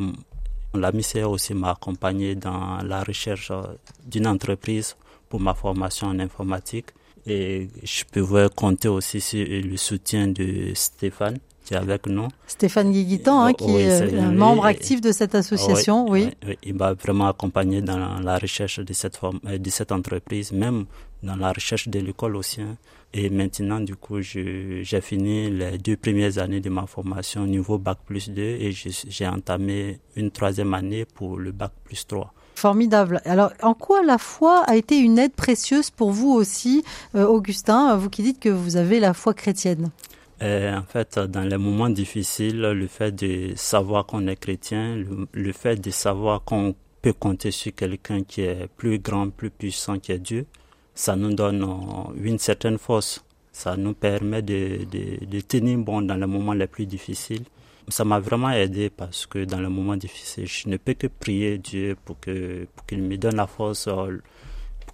la 0.75 0.93
MICR 0.93 1.31
aussi 1.31 1.53
m'a 1.55 1.73
accompagné 1.73 2.35
dans 2.35 2.79
la 2.83 3.03
recherche 3.03 3.51
euh, 3.51 3.63
d'une 4.07 4.27
entreprise 4.27 4.97
pour 5.29 5.41
ma 5.41 5.55
formation 5.55 6.09
en 6.09 6.19
informatique. 6.19 6.87
Et 7.27 7.69
je 7.83 8.05
pouvais 8.05 8.49
compter 8.55 8.89
aussi 8.89 9.21
sur 9.21 9.45
le 9.47 9.77
soutien 9.77 10.29
de 10.29 10.71
Stéphane, 10.75 11.39
avec 11.75 12.07
nous. 12.07 12.29
Stéphane 12.47 12.93
Guiguitan, 12.93 13.41
hein, 13.43 13.53
qui 13.53 13.77
est 13.77 14.19
un 14.19 14.33
membre 14.33 14.65
actif 14.67 15.01
de 15.01 15.13
cette 15.13 15.35
association, 15.35 16.07
oui. 16.09 16.31
il 16.63 16.75
m'a 16.75 16.93
vraiment 16.93 17.27
accompagné 17.29 17.81
dans 17.83 18.21
la 18.21 18.39
recherche 18.39 18.79
de 18.81 18.93
cette, 18.93 19.17
forme, 19.17 19.41
euh, 19.47 19.59
de 19.59 19.71
cette 19.71 19.93
entreprise, 19.93 20.53
même 20.53 20.87
dans 21.23 21.37
la 21.37 21.53
recherche 21.53 21.89
de 21.89 21.99
l'école 21.99 22.37
aussi. 22.37 22.61
Hein. 22.61 22.77
Et 23.13 23.31
maintenant, 23.31 23.81
du 23.81 23.97
coup, 23.97 24.21
j'ai 24.21 25.01
fini 25.01 25.51
les 25.51 25.79
deux 25.79 25.97
premières 25.97 26.39
années 26.39 26.61
de 26.61 26.69
ma 26.69 26.87
formation 26.87 27.43
au 27.45 27.47
niveau 27.47 27.79
Bac 27.79 27.99
plus 28.05 28.29
2 28.29 28.43
et 28.43 28.73
j'ai 28.73 29.27
entamé 29.27 30.01
une 30.17 30.31
troisième 30.31 30.75
année 30.75 31.05
pour 31.05 31.39
le 31.39 31.53
Bac 31.53 31.73
plus 31.85 32.07
3. 32.07 32.33
Formidable. 32.57 33.21
Alors, 33.25 33.53
en 33.63 33.75
quoi 33.75 34.03
la 34.03 34.19
foi 34.19 34.65
a 34.67 34.77
été 34.77 34.99
une 34.99 35.19
aide 35.19 35.33
précieuse 35.33 35.91
pour 35.91 36.11
vous 36.11 36.31
aussi, 36.31 36.85
euh, 37.15 37.27
Augustin, 37.27 37.97
vous 37.97 38.09
qui 38.09 38.23
dites 38.23 38.41
que 38.41 38.49
vous 38.49 38.77
avez 38.77 38.99
la 38.99 39.13
foi 39.13 39.35
chrétienne? 39.35 39.91
En 40.41 40.83
fait, 40.83 41.19
dans 41.19 41.43
les 41.43 41.57
moments 41.57 41.89
difficiles, 41.89 42.61
le 42.61 42.87
fait 42.87 43.13
de 43.13 43.55
savoir 43.57 44.07
qu'on 44.07 44.27
est 44.27 44.37
chrétien, 44.37 45.03
le, 45.33 45.53
fait 45.53 45.77
de 45.77 45.91
savoir 45.91 46.45
qu'on 46.45 46.75
peut 47.01 47.13
compter 47.13 47.51
sur 47.51 47.75
quelqu'un 47.75 48.23
qui 48.23 48.43
est 48.43 48.69
plus 48.77 48.99
grand, 48.99 49.31
plus 49.31 49.51
puissant 49.51 49.99
que 49.99 50.13
Dieu, 50.15 50.47
ça 50.95 51.17
nous 51.17 51.35
donne 51.35 51.63
euh, 51.63 52.13
une 52.23 52.39
certaine 52.39 52.79
force. 52.79 53.25
Ça 53.53 53.77
nous 53.77 53.95
permet 53.95 54.43
de, 54.43 54.85
de, 54.85 55.41
tenir 55.41 55.79
bon 55.79 56.03
dans 56.03 56.17
les 56.17 56.27
moments 56.27 56.53
les 56.53 56.67
plus 56.67 56.85
difficiles. 56.87 57.45
Ça 57.89 58.05
m'a 58.05 58.19
vraiment 58.19 58.51
aidé 58.51 58.91
parce 58.91 59.25
que 59.27 59.45
dans 59.45 59.61
les 59.61 59.69
moments 59.69 59.97
difficiles, 59.97 60.47
je 60.47 60.69
ne 60.69 60.77
peux 60.77 60.95
que 60.95 61.07
prier 61.07 61.57
Dieu 61.59 61.97
pour 62.05 62.19
que 62.21 62.67
pour 62.75 62.85
qu'il 62.87 63.03
me 63.03 63.17
donne 63.17 63.37
la 63.37 63.47
force, 63.47 63.87
euh, 63.89 64.19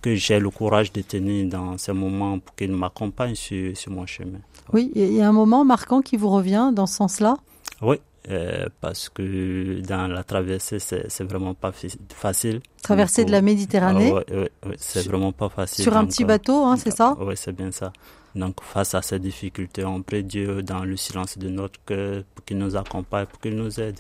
que 0.02 0.14
j'ai 0.16 0.38
le 0.40 0.50
courage 0.50 0.92
de 0.92 1.00
tenir 1.00 1.49
dans 1.49 1.78
ces 1.78 1.92
moments 1.92 2.38
pour 2.38 2.54
qu'il 2.54 2.73
m'accompagne 2.73 3.37
sur, 3.37 3.76
sur 3.76 3.92
mon 3.92 4.04
chemin. 4.04 4.40
Oui, 4.73 4.90
il 4.94 5.12
y 5.12 5.23
a 5.23 5.28
un 5.28 5.32
moment 5.32 5.64
marquant 5.64 6.02
qui 6.02 6.16
vous 6.16 6.28
revient 6.28 6.73
dans 6.75 6.87
ce 6.87 6.97
sens-là? 6.97 7.37
Oui, 7.80 7.97
euh, 8.30 8.66
parce 8.80 9.09
que 9.09 9.80
dans 9.80 10.09
la 10.09 10.25
traversée, 10.25 10.78
c'est 10.78 11.25
vraiment 11.25 11.54
pas 11.54 11.73
facile. 12.09 12.61
Traversée 12.82 13.25
de 13.25 13.30
la 13.30 13.42
Méditerranée 13.42 14.12
Oui, 14.12 14.37
ouais, 14.37 14.50
ouais, 14.66 14.76
c'est 14.76 15.06
vraiment 15.06 15.32
pas 15.32 15.49
facile. 15.49 15.85
Sur 15.85 15.97
un 15.97 16.04
petit 16.04 16.25
bateau, 16.25 16.64
hein, 16.64 16.76
c'est 16.76 16.94
ça? 16.94 17.16
Oui, 17.21 17.35
c'est 17.37 17.52
bien 17.52 17.71
ça. 17.71 17.92
Donc, 18.35 18.62
face 18.62 18.94
à 18.94 19.02
ces 19.02 19.18
difficultés, 19.18 19.85
on 19.85 20.02
prie 20.02 20.25
Dieu 20.25 20.62
dans 20.62 20.85
le 20.85 20.97
silence 20.97 21.37
de 21.37 21.49
notre 21.49 21.78
cœur 21.85 22.25
pour 22.35 22.44
qu'il 22.44 22.59
nous 22.59 22.76
accompagne, 22.76 23.26
pour 23.26 23.40
qu'il 23.40 23.54
nous 23.54 23.78
aide. 23.78 23.99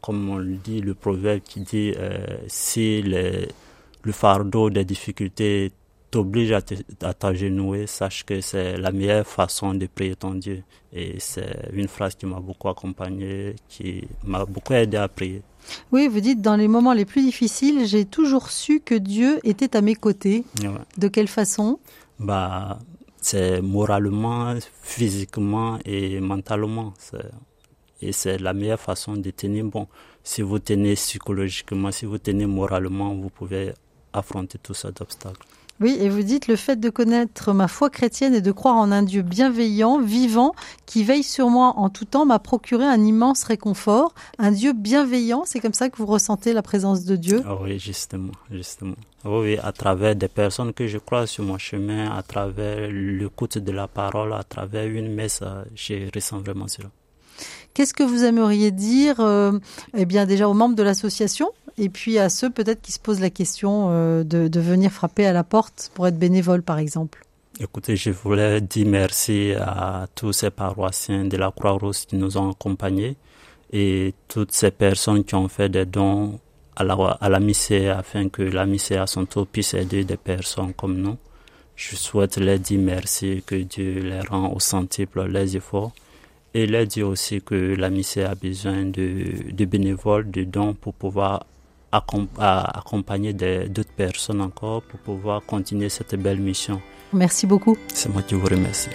Comme 0.00 0.28
on 0.28 0.36
le 0.36 0.56
dit, 0.56 0.80
le 0.80 0.94
proverbe 0.94 1.40
qui 1.40 1.60
dit 1.60 1.94
euh, 1.96 2.26
si 2.48 3.02
le 4.04 4.12
fardeau 4.12 4.70
des 4.70 4.84
difficultés 4.84 5.72
t'oblige 6.10 6.52
à 6.52 6.60
t'agenouiller, 7.14 7.86
sache 7.86 8.24
que 8.24 8.40
c'est 8.42 8.76
la 8.76 8.92
meilleure 8.92 9.26
façon 9.26 9.72
de 9.72 9.86
prier 9.86 10.14
ton 10.14 10.34
Dieu. 10.34 10.62
Et 10.92 11.18
c'est 11.18 11.70
une 11.72 11.88
phrase 11.88 12.14
qui 12.14 12.26
m'a 12.26 12.38
beaucoup 12.38 12.68
accompagné, 12.68 13.56
qui 13.66 14.06
m'a 14.24 14.44
beaucoup 14.44 14.74
aidé 14.74 14.98
à 14.98 15.08
prier. 15.08 15.40
Oui, 15.90 16.08
vous 16.08 16.20
dites, 16.20 16.42
dans 16.42 16.56
les 16.56 16.68
moments 16.68 16.92
les 16.92 17.06
plus 17.06 17.22
difficiles, 17.22 17.86
j'ai 17.86 18.04
toujours 18.04 18.50
su 18.50 18.80
que 18.80 18.94
Dieu 18.94 19.40
était 19.42 19.74
à 19.74 19.80
mes 19.80 19.94
côtés. 19.94 20.44
De 20.98 21.08
quelle 21.08 21.28
façon? 21.28 21.78
Bah, 22.18 22.78
C'est 23.22 23.62
moralement, 23.62 24.54
physiquement 24.82 25.78
et 25.86 26.20
mentalement. 26.20 26.92
Et 28.02 28.12
c'est 28.12 28.36
la 28.38 28.52
meilleure 28.52 28.80
façon 28.80 29.16
de 29.16 29.30
tenir 29.30 29.64
bon. 29.64 29.86
Si 30.24 30.42
vous 30.42 30.58
tenez 30.58 30.94
psychologiquement, 30.94 31.90
si 31.90 32.04
vous 32.04 32.18
tenez 32.18 32.46
moralement, 32.46 33.14
vous 33.14 33.30
pouvez 33.30 33.72
affronter 34.12 34.58
tout 34.58 34.74
ça 34.74 34.90
d'obstacles. 34.90 35.46
Oui, 35.80 35.96
et 35.98 36.08
vous 36.08 36.22
dites 36.22 36.46
le 36.46 36.54
fait 36.54 36.78
de 36.78 36.90
connaître 36.90 37.52
ma 37.52 37.66
foi 37.66 37.90
chrétienne 37.90 38.34
et 38.34 38.40
de 38.40 38.52
croire 38.52 38.76
en 38.76 38.92
un 38.92 39.02
Dieu 39.02 39.22
bienveillant, 39.22 40.00
vivant, 40.00 40.54
qui 40.86 41.02
veille 41.02 41.24
sur 41.24 41.48
moi 41.48 41.74
en 41.76 41.90
tout 41.90 42.04
temps, 42.04 42.24
m'a 42.24 42.38
procuré 42.38 42.84
un 42.84 43.02
immense 43.02 43.42
réconfort. 43.42 44.14
Un 44.38 44.52
Dieu 44.52 44.74
bienveillant, 44.74 45.42
c'est 45.44 45.58
comme 45.58 45.72
ça 45.72 45.90
que 45.90 45.96
vous 45.96 46.06
ressentez 46.06 46.52
la 46.52 46.62
présence 46.62 47.04
de 47.04 47.16
Dieu? 47.16 47.42
Ah 47.44 47.56
Oui, 47.60 47.80
justement, 47.80 48.30
justement. 48.50 48.94
Oui, 49.24 49.58
à 49.60 49.72
travers 49.72 50.14
des 50.14 50.28
personnes 50.28 50.72
que 50.72 50.86
je 50.86 50.98
crois 50.98 51.26
sur 51.26 51.42
mon 51.42 51.58
chemin, 51.58 52.12
à 52.12 52.22
travers 52.22 52.88
l'écoute 52.88 53.58
de 53.58 53.72
la 53.72 53.88
parole, 53.88 54.34
à 54.34 54.44
travers 54.44 54.86
une 54.86 55.12
messe, 55.12 55.42
je 55.74 56.08
ressens 56.14 56.38
vraiment 56.38 56.68
cela. 56.68 56.90
Qu'est-ce 57.74 57.94
que 57.94 58.02
vous 58.02 58.22
aimeriez 58.24 58.70
dire, 58.70 59.18
euh, 59.20 59.58
eh 59.96 60.04
bien 60.04 60.26
déjà 60.26 60.48
aux 60.48 60.54
membres 60.54 60.76
de 60.76 60.82
l'association? 60.82 61.50
Et 61.78 61.88
puis 61.88 62.18
à 62.18 62.28
ceux 62.28 62.50
peut-être 62.50 62.82
qui 62.82 62.92
se 62.92 62.98
posent 62.98 63.20
la 63.20 63.30
question 63.30 63.88
euh, 63.90 64.24
de, 64.24 64.60
venir 64.60 64.90
frapper 64.90 65.26
à 65.26 65.32
la 65.32 65.44
porte 65.44 65.90
pour 65.94 66.06
être 66.06 66.18
bénévole 66.18 66.62
par 66.62 66.78
exemple 66.78 67.24
Écoutez, 67.60 67.96
je 67.96 68.10
voulais 68.10 68.60
dire 68.60 68.86
merci 68.86 69.52
à 69.58 70.06
tous 70.14 70.32
ces 70.32 70.50
paroissiens 70.50 71.26
de 71.26 71.36
la 71.36 71.50
Croix-Rouge 71.50 72.06
qui 72.06 72.16
nous 72.16 72.38
ont 72.38 72.50
accompagnés 72.50 73.16
et 73.72 74.14
toutes 74.28 74.52
ces 74.52 74.70
personnes 74.70 75.22
qui 75.22 75.34
ont 75.34 75.48
fait 75.48 75.68
des 75.68 75.84
dons 75.84 76.40
à 76.76 76.84
la, 76.84 76.94
à 77.20 77.28
la 77.28 77.38
afin 77.96 78.28
que 78.28 78.42
la 78.42 78.66
MICE 78.66 78.92
à 78.92 79.06
son 79.06 79.26
tour 79.26 79.46
puisse 79.46 79.74
aider 79.74 80.04
des 80.04 80.16
personnes 80.16 80.72
comme 80.72 80.96
nous. 80.96 81.16
Je 81.76 81.96
souhaite 81.96 82.38
leur 82.38 82.58
dire 82.58 82.80
merci, 82.80 83.42
que 83.46 83.54
Dieu 83.54 84.00
les 84.00 84.20
rend 84.20 84.52
au 84.52 84.60
centuple 84.60 85.26
les 85.26 85.56
efforts 85.56 85.92
et 86.54 86.66
leur 86.66 86.86
dire 86.86 87.08
aussi 87.08 87.40
que 87.40 87.74
la 87.74 87.90
MICE 87.90 88.18
a 88.18 88.34
besoin 88.34 88.84
de, 88.84 89.50
de 89.50 89.64
bénévoles, 89.64 90.30
de 90.30 90.44
dons 90.44 90.74
pour 90.74 90.94
pouvoir 90.94 91.46
accompagner 91.92 93.32
d'autres 93.32 93.92
personnes 93.96 94.40
encore 94.40 94.82
pour 94.82 95.00
pouvoir 95.00 95.42
continuer 95.44 95.88
cette 95.88 96.14
belle 96.14 96.40
mission. 96.40 96.80
Merci 97.12 97.46
beaucoup. 97.46 97.76
C'est 97.92 98.08
moi 98.08 98.22
qui 98.22 98.34
vous 98.34 98.46
remercie. 98.46 98.88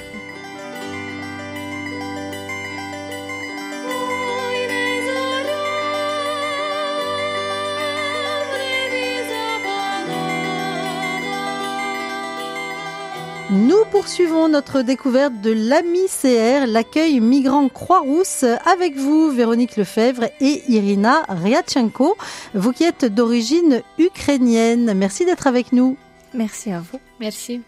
Nous 13.57 13.85
poursuivons 13.89 14.49
notre 14.49 14.83
découverte 14.83 15.41
de 15.41 15.51
l'AMI-CR, 15.51 16.67
l'accueil 16.67 17.19
migrant 17.19 17.69
Croix-Rousse, 17.69 18.45
avec 18.71 18.95
vous, 18.95 19.31
Véronique 19.31 19.77
Lefebvre 19.77 20.25
et 20.39 20.61
Irina 20.67 21.23
Ryachenko, 21.27 22.15
vous 22.53 22.71
qui 22.71 22.83
êtes 22.83 23.05
d'origine 23.05 23.81
ukrainienne. 23.97 24.93
Merci 24.93 25.25
d'être 25.25 25.47
avec 25.47 25.73
nous. 25.73 25.97
Merci 26.35 26.71
à 26.71 26.81
vous. 26.81 26.99
Merci. 27.19 27.61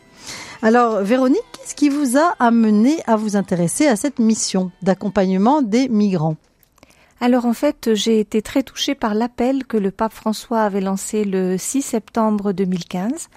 Alors, 0.62 1.02
Véronique, 1.02 1.42
qu'est-ce 1.54 1.74
qui 1.74 1.90
vous 1.90 2.20
a 2.20 2.36
amené 2.38 3.00
à 3.08 3.16
vous 3.16 3.36
intéresser 3.36 3.88
à 3.88 3.96
cette 3.96 4.20
mission 4.20 4.70
d'accompagnement 4.84 5.64
des 5.64 5.90
migrants? 5.90 6.38
Alors 7.20 7.48
en 7.48 7.54
fait, 7.54 7.96
j'ai 7.96 8.20
été 8.20 8.44
très 8.44 8.62
touchée 8.62 8.94
par 8.94 9.16
l'appel 9.16 9.66
que 9.66 9.76
le 9.76 9.90
pape 9.90 10.14
François 10.14 10.62
avait 10.62 10.82
lancé 10.82 11.26
le 11.26 11.58
6 11.58 11.82
septembre 11.82 12.52
2015 12.52 13.28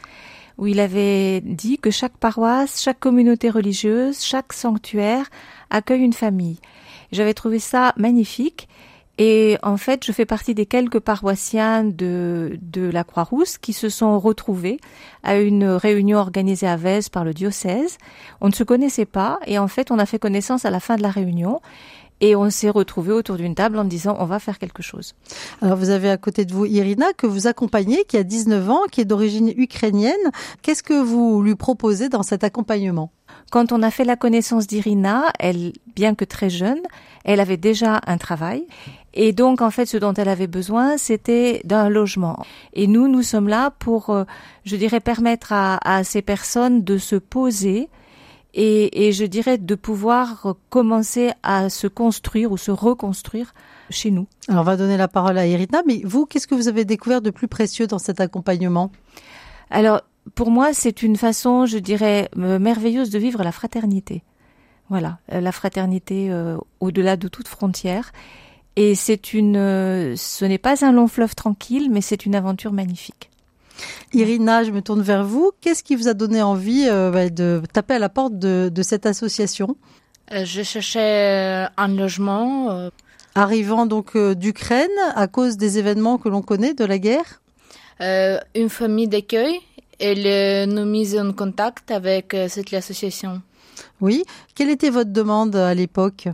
où 0.62 0.68
il 0.68 0.78
avait 0.78 1.40
dit 1.40 1.76
que 1.76 1.90
chaque 1.90 2.16
paroisse, 2.16 2.80
chaque 2.80 3.00
communauté 3.00 3.50
religieuse, 3.50 4.22
chaque 4.22 4.52
sanctuaire 4.52 5.28
accueille 5.70 6.02
une 6.02 6.12
famille. 6.12 6.60
J'avais 7.10 7.34
trouvé 7.34 7.58
ça 7.58 7.92
magnifique. 7.96 8.68
Et 9.18 9.58
en 9.64 9.76
fait, 9.76 10.06
je 10.06 10.12
fais 10.12 10.24
partie 10.24 10.54
des 10.54 10.64
quelques 10.64 11.00
paroissiens 11.00 11.82
de, 11.82 12.60
de 12.62 12.88
la 12.88 13.02
Croix-Rousse 13.02 13.58
qui 13.58 13.72
se 13.72 13.88
sont 13.88 14.20
retrouvés 14.20 14.78
à 15.24 15.36
une 15.36 15.64
réunion 15.64 16.18
organisée 16.18 16.68
à 16.68 16.76
Vèze 16.76 17.08
par 17.08 17.24
le 17.24 17.34
diocèse. 17.34 17.98
On 18.40 18.46
ne 18.46 18.54
se 18.54 18.62
connaissait 18.62 19.04
pas 19.04 19.40
et 19.46 19.58
en 19.58 19.66
fait, 19.66 19.90
on 19.90 19.98
a 19.98 20.06
fait 20.06 20.20
connaissance 20.20 20.64
à 20.64 20.70
la 20.70 20.78
fin 20.78 20.94
de 20.94 21.02
la 21.02 21.10
réunion. 21.10 21.60
Et 22.22 22.36
on 22.36 22.48
s'est 22.50 22.70
retrouvés 22.70 23.12
autour 23.12 23.36
d'une 23.36 23.56
table 23.56 23.78
en 23.78 23.84
disant 23.84 24.16
on 24.20 24.26
va 24.26 24.38
faire 24.38 24.58
quelque 24.58 24.82
chose. 24.82 25.14
Alors 25.60 25.76
vous 25.76 25.90
avez 25.90 26.08
à 26.08 26.16
côté 26.16 26.44
de 26.44 26.54
vous 26.54 26.64
Irina 26.64 27.12
que 27.12 27.26
vous 27.26 27.48
accompagnez, 27.48 28.04
qui 28.04 28.16
a 28.16 28.22
19 28.22 28.70
ans, 28.70 28.82
qui 28.90 29.00
est 29.00 29.04
d'origine 29.04 29.52
ukrainienne. 29.56 30.14
Qu'est-ce 30.62 30.84
que 30.84 30.94
vous 30.94 31.42
lui 31.42 31.56
proposez 31.56 32.08
dans 32.08 32.22
cet 32.22 32.44
accompagnement? 32.44 33.10
Quand 33.50 33.72
on 33.72 33.82
a 33.82 33.90
fait 33.90 34.04
la 34.04 34.16
connaissance 34.16 34.68
d'Irina, 34.68 35.24
elle, 35.38 35.72
bien 35.96 36.14
que 36.14 36.24
très 36.24 36.48
jeune, 36.48 36.80
elle 37.24 37.40
avait 37.40 37.56
déjà 37.56 38.00
un 38.06 38.18
travail. 38.18 38.66
Et 39.14 39.32
donc, 39.32 39.60
en 39.60 39.70
fait, 39.70 39.86
ce 39.86 39.96
dont 39.96 40.14
elle 40.14 40.28
avait 40.28 40.46
besoin, 40.46 40.96
c'était 40.96 41.60
d'un 41.64 41.88
logement. 41.88 42.44
Et 42.72 42.86
nous, 42.86 43.08
nous 43.08 43.22
sommes 43.22 43.48
là 43.48 43.70
pour, 43.78 44.10
euh, 44.10 44.24
je 44.64 44.76
dirais, 44.76 45.00
permettre 45.00 45.52
à, 45.52 45.78
à 45.84 46.04
ces 46.04 46.22
personnes 46.22 46.82
de 46.82 46.96
se 46.96 47.16
poser, 47.16 47.88
et, 48.54 49.06
et, 49.06 49.12
je 49.12 49.24
dirais 49.24 49.58
de 49.58 49.74
pouvoir 49.74 50.56
commencer 50.68 51.32
à 51.42 51.70
se 51.70 51.86
construire 51.86 52.52
ou 52.52 52.56
se 52.56 52.70
reconstruire 52.70 53.54
chez 53.90 54.10
nous. 54.10 54.26
Alors 54.48 54.62
on 54.62 54.64
va 54.64 54.76
donner 54.76 54.96
la 54.96 55.08
parole 55.08 55.38
à 55.38 55.46
Irina, 55.46 55.82
mais 55.86 56.02
vous, 56.04 56.26
qu'est-ce 56.26 56.46
que 56.46 56.54
vous 56.54 56.68
avez 56.68 56.84
découvert 56.84 57.22
de 57.22 57.30
plus 57.30 57.48
précieux 57.48 57.86
dans 57.86 57.98
cet 57.98 58.20
accompagnement? 58.20 58.92
Alors 59.70 60.02
pour 60.34 60.50
moi, 60.50 60.72
c'est 60.72 61.02
une 61.02 61.16
façon, 61.16 61.66
je 61.66 61.78
dirais, 61.78 62.28
merveilleuse 62.36 63.10
de 63.10 63.18
vivre 63.18 63.42
la 63.42 63.52
fraternité. 63.52 64.22
Voilà, 64.88 65.18
euh, 65.32 65.40
la 65.40 65.52
fraternité 65.52 66.30
euh, 66.30 66.56
au-delà 66.80 67.16
de 67.16 67.28
toute 67.28 67.48
frontière. 67.48 68.12
Et 68.76 68.94
c'est 68.94 69.34
une, 69.34 69.56
euh, 69.56 70.14
ce 70.16 70.44
n'est 70.44 70.58
pas 70.58 70.84
un 70.84 70.92
long 70.92 71.08
fleuve 71.08 71.34
tranquille, 71.34 71.88
mais 71.90 72.00
c'est 72.00 72.24
une 72.24 72.34
aventure 72.34 72.72
magnifique. 72.72 73.30
Irina, 74.12 74.64
je 74.64 74.70
me 74.70 74.82
tourne 74.82 75.02
vers 75.02 75.24
vous. 75.24 75.52
Qu'est-ce 75.60 75.82
qui 75.82 75.96
vous 75.96 76.08
a 76.08 76.14
donné 76.14 76.42
envie 76.42 76.86
euh, 76.88 77.10
bah, 77.10 77.30
de 77.30 77.62
taper 77.72 77.94
à 77.94 77.98
la 77.98 78.08
porte 78.08 78.38
de, 78.38 78.82
cette 78.82 79.06
association? 79.06 79.76
Euh, 80.32 80.44
Je 80.44 80.62
cherchais 80.62 81.64
euh, 81.64 81.66
un 81.76 81.88
logement. 81.88 82.90
Arrivant 83.34 83.86
donc 83.86 84.16
d'Ukraine 84.16 84.90
à 85.14 85.26
cause 85.26 85.56
des 85.56 85.78
événements 85.78 86.18
que 86.18 86.28
l'on 86.28 86.42
connaît 86.42 86.74
de 86.74 86.84
la 86.84 86.98
guerre? 86.98 87.40
Une 88.00 88.68
famille 88.68 89.08
d'accueil. 89.08 89.58
Elle 89.98 90.68
nous 90.68 90.84
mise 90.84 91.16
en 91.16 91.32
contact 91.32 91.90
avec 91.90 92.36
cette 92.48 92.74
association. 92.74 93.40
Oui. 94.00 94.24
Quelle 94.54 94.68
était 94.68 94.90
votre 94.90 95.12
demande 95.12 95.56
à 95.56 95.72
l'époque? 95.72 96.28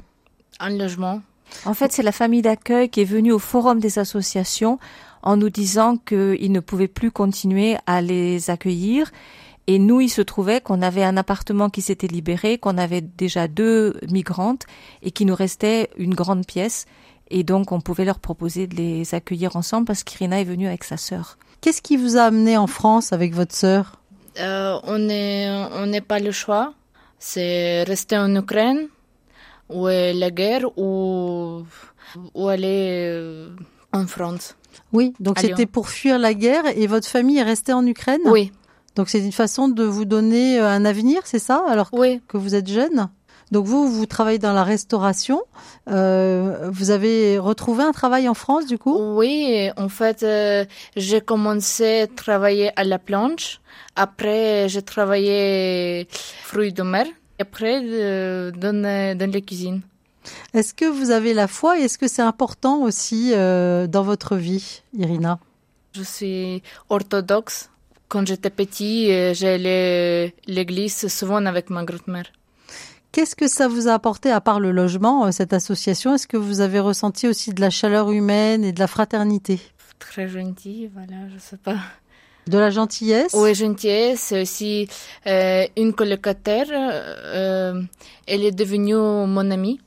Un 0.59 0.71
logement. 0.71 1.21
En 1.65 1.75
fait, 1.75 1.93
c'est 1.93 2.03
la 2.03 2.13
famille 2.13 2.43
d'accueil 2.43 2.89
qui 2.89 3.03
est 3.03 3.05
venue 3.05 3.33
au 3.33 3.39
forum 3.39 3.81
des 3.81 3.99
associations 3.99 4.79
en 5.23 5.37
nous 5.37 5.51
disant 5.51 5.97
qu'ils 5.97 6.53
ne 6.53 6.61
pouvaient 6.61 6.89
plus 6.89 7.11
continuer 7.11 7.77
à 7.87 8.01
les 8.01 8.51
accueillir. 8.51 9.11
Et 9.67 9.79
nous, 9.79 10.01
il 10.01 10.09
se 10.09 10.23
trouvait 10.23 10.63
qu'on 10.63 10.81
avait 10.81 11.05
un 11.05 11.17
appartement 11.19 11.69
qui 11.69 11.83
s'était 11.83 12.07
libéré, 12.07 12.57
qu'on 12.57 12.79
avait 12.79 13.03
déjà 13.03 13.49
deux 13.49 14.01
migrantes 14.11 14.65
et 15.03 15.11
qu'il 15.11 15.27
nous 15.27 15.35
restait 15.35 15.91
une 15.99 16.15
grande 16.15 16.47
pièce. 16.47 16.87
Et 17.31 17.45
donc, 17.45 17.71
on 17.73 17.81
pouvait 17.81 18.07
leur 18.07 18.19
proposer 18.19 18.67
de 18.67 18.77
les 18.77 19.15
accueillir 19.15 19.57
ensemble 19.57 19.87
parce 19.87 20.05
qu'Irina 20.05 20.41
est 20.41 20.45
venue 20.45 20.67
avec 20.67 20.85
sa 20.85 20.97
sœur. 20.97 21.37
Qu'est-ce 21.61 21.83
qui 21.83 21.97
vous 21.97 22.17
a 22.17 22.23
amené 22.23 22.57
en 22.57 22.67
France 22.67 23.13
avec 23.13 23.35
votre 23.35 23.55
sœur? 23.55 24.01
Euh, 24.39 24.79
On 24.85 24.99
n'est 24.99 25.51
on 25.73 25.87
n'est 25.87 26.01
pas 26.01 26.21
le 26.21 26.31
choix. 26.33 26.73
C'est 27.19 27.83
rester 27.83 28.17
en 28.17 28.35
Ukraine, 28.35 28.87
où 29.69 29.89
est 29.89 30.15
la 30.15 30.31
guerre, 30.31 30.67
ou, 30.79 31.65
ou 32.35 32.49
aller 32.49 33.09
euh, 33.11 33.51
en 33.93 34.07
France. 34.07 34.57
Oui, 34.93 35.13
donc 35.21 35.39
c'était 35.39 35.67
pour 35.67 35.89
fuir 35.89 36.19
la 36.19 36.35
guerre 36.35 36.65
et 36.77 36.87
votre 36.87 37.07
famille 37.09 37.39
est 37.39 37.43
restée 37.43 37.73
en 37.73 37.87
Ukraine 37.87 38.21
Oui. 38.25 38.53
Donc 38.97 39.09
c'est 39.09 39.21
une 39.21 39.33
façon 39.33 39.69
de 39.69 39.85
vous 39.85 40.05
donner 40.05 40.59
un 40.59 40.85
avenir, 40.85 41.21
c'est 41.25 41.39
ça 41.39 41.65
Alors 41.69 41.89
Oui. 41.93 42.21
que 42.29 42.37
vous 42.37 42.55
êtes 42.55 42.69
jeune? 42.69 43.09
Donc 43.51 43.65
vous, 43.65 43.89
vous 43.91 44.05
travaillez 44.05 44.39
dans 44.39 44.53
la 44.53 44.63
restauration. 44.65 45.41
Euh, 45.89 46.69
vous 46.71 46.91
avez 46.91 47.39
retrouvé 47.39 47.83
un 47.83 47.93
travail 47.93 48.29
en 48.29 48.35
France 48.35 48.67
du 48.67 48.77
coup? 48.77 48.97
Oui, 49.17 49.71
en 49.77 49.89
fait, 49.89 50.23
euh, 50.23 50.65
j'ai 50.97 51.21
commencé 51.23 52.01
à 52.03 52.07
travailler 52.09 52.71
à 52.77 52.85
la 52.85 52.99
planche. 52.99 53.61
Après, 53.97 54.69
j'ai 54.69 54.83
travaillé 54.83 56.07
fruits 56.43 56.73
de 56.75 56.83
mer. 56.83 57.07
Après, 57.41 57.81
euh, 57.83 58.51
dans, 58.51 58.83
dans 59.17 59.33
la 59.33 59.41
cuisine. 59.41 59.81
Est-ce 60.55 60.75
que 60.75 60.85
vous 60.85 61.11
avez 61.11 61.35
la 61.35 61.49
foi 61.49 61.79
et 61.79 61.83
est-ce 61.83 61.99
que 61.99 62.09
c'est 62.09 62.23
important 62.23 62.83
aussi 62.83 63.33
euh, 63.35 63.87
dans 63.87 64.03
votre 64.03 64.37
vie, 64.37 64.83
Irina? 64.97 65.39
Je 65.95 66.03
suis 66.03 66.63
orthodoxe. 66.89 67.71
Quand 68.09 68.27
j'étais 68.27 68.51
petit, 68.51 69.13
euh, 69.13 69.35
j'allais 69.35 70.33
à 70.47 70.51
l'église 70.51 71.09
souvent 71.09 71.45
avec 71.45 71.69
ma 71.71 71.85
grand-mère. 71.85 72.33
Qu'est-ce 73.13 73.37
que 73.37 73.49
ça 73.49 73.69
vous 73.69 73.89
a 73.89 73.93
apporté 73.93 74.31
à 74.31 74.41
part 74.41 74.61
le 74.61 74.71
logement, 74.71 75.27
euh, 75.27 75.31
cette 75.31 75.53
association? 75.53 76.15
Est-ce 76.15 76.27
que 76.27 76.37
vous 76.37 76.61
avez 76.61 76.81
ressenti 76.81 77.27
aussi 77.27 77.53
de 77.53 77.61
la 77.61 77.71
chaleur 77.71 78.11
humaine 78.11 78.65
et 78.65 78.73
de 78.73 78.81
la 78.81 78.87
fraternité? 78.87 79.61
Très 79.99 80.29
gentil, 80.29 80.89
voilà, 80.95 81.29
je 81.35 81.39
sais 81.39 81.57
pas. 81.57 81.77
De 82.47 82.57
la 82.57 82.71
gentillesse? 82.71 83.35
Oui, 83.35 83.55
gentillesse. 83.55 84.21
C'est 84.21 84.43
aussi 84.43 84.89
euh, 85.27 85.67
une 85.77 85.93
colocataire. 85.93 86.69
Euh, 86.71 87.83
elle 88.27 88.45
est 88.45 88.53
devenue 88.53 88.95
mon 88.95 89.51
amie. 89.51 89.81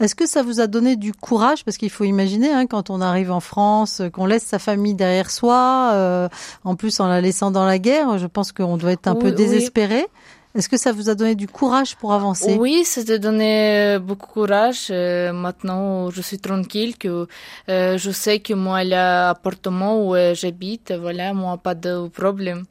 Est-ce 0.00 0.14
que 0.14 0.26
ça 0.26 0.42
vous 0.42 0.60
a 0.60 0.66
donné 0.66 0.96
du 0.96 1.12
courage? 1.12 1.64
Parce 1.64 1.76
qu'il 1.76 1.90
faut 1.90 2.04
imaginer, 2.04 2.50
hein, 2.50 2.66
quand 2.66 2.90
on 2.90 3.00
arrive 3.00 3.30
en 3.30 3.40
France, 3.40 4.02
qu'on 4.12 4.26
laisse 4.26 4.44
sa 4.44 4.58
famille 4.58 4.94
derrière 4.94 5.30
soi, 5.30 5.90
euh, 5.92 6.28
en 6.64 6.76
plus 6.76 7.00
en 7.00 7.06
la 7.06 7.20
laissant 7.20 7.50
dans 7.50 7.66
la 7.66 7.78
guerre, 7.78 8.18
je 8.18 8.26
pense 8.26 8.52
qu'on 8.52 8.76
doit 8.76 8.92
être 8.92 9.08
un 9.08 9.14
oui, 9.14 9.22
peu 9.22 9.32
désespéré. 9.32 10.00
Oui. 10.00 10.06
Est-ce 10.54 10.68
que 10.68 10.78
ça 10.78 10.92
vous 10.92 11.10
a 11.10 11.14
donné 11.14 11.34
du 11.34 11.46
courage 11.46 11.94
pour 11.96 12.12
avancer? 12.12 12.56
Oui, 12.58 12.82
ça 12.84 13.02
a 13.12 13.18
donné 13.18 13.98
beaucoup 14.00 14.26
de 14.26 14.32
courage. 14.32 14.88
Euh, 14.90 15.32
maintenant, 15.32 16.10
je 16.10 16.22
suis 16.22 16.38
tranquille, 16.38 16.96
que 16.96 17.28
euh, 17.68 17.98
je 17.98 18.10
sais 18.10 18.40
que 18.40 18.54
moi, 18.54 18.82
l'appartement 18.82 20.08
où 20.08 20.16
j'habite, 20.32 20.92
voilà, 20.92 21.34
moi, 21.34 21.58
pas 21.58 21.74
de 21.74 22.08
problème. 22.08 22.64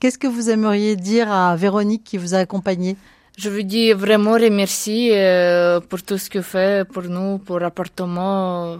Qu'est-ce 0.00 0.18
que 0.18 0.26
vous 0.26 0.50
aimeriez 0.50 0.96
dire 0.96 1.32
à 1.32 1.56
Véronique 1.56 2.04
qui 2.04 2.18
vous 2.18 2.34
a 2.34 2.38
accompagné 2.38 2.96
Je 3.42 3.48
veux 3.48 3.62
dire 3.62 3.96
vraiment 3.96 4.32
remercie 4.32 5.10
euh, 5.12 5.78
pour 5.88 6.02
tout 6.02 6.18
ce 6.18 6.28
que 6.28 6.42
fait 6.42 6.86
pour 6.94 7.04
nous, 7.04 7.38
pour 7.38 7.60
l'appartement. 7.60 8.78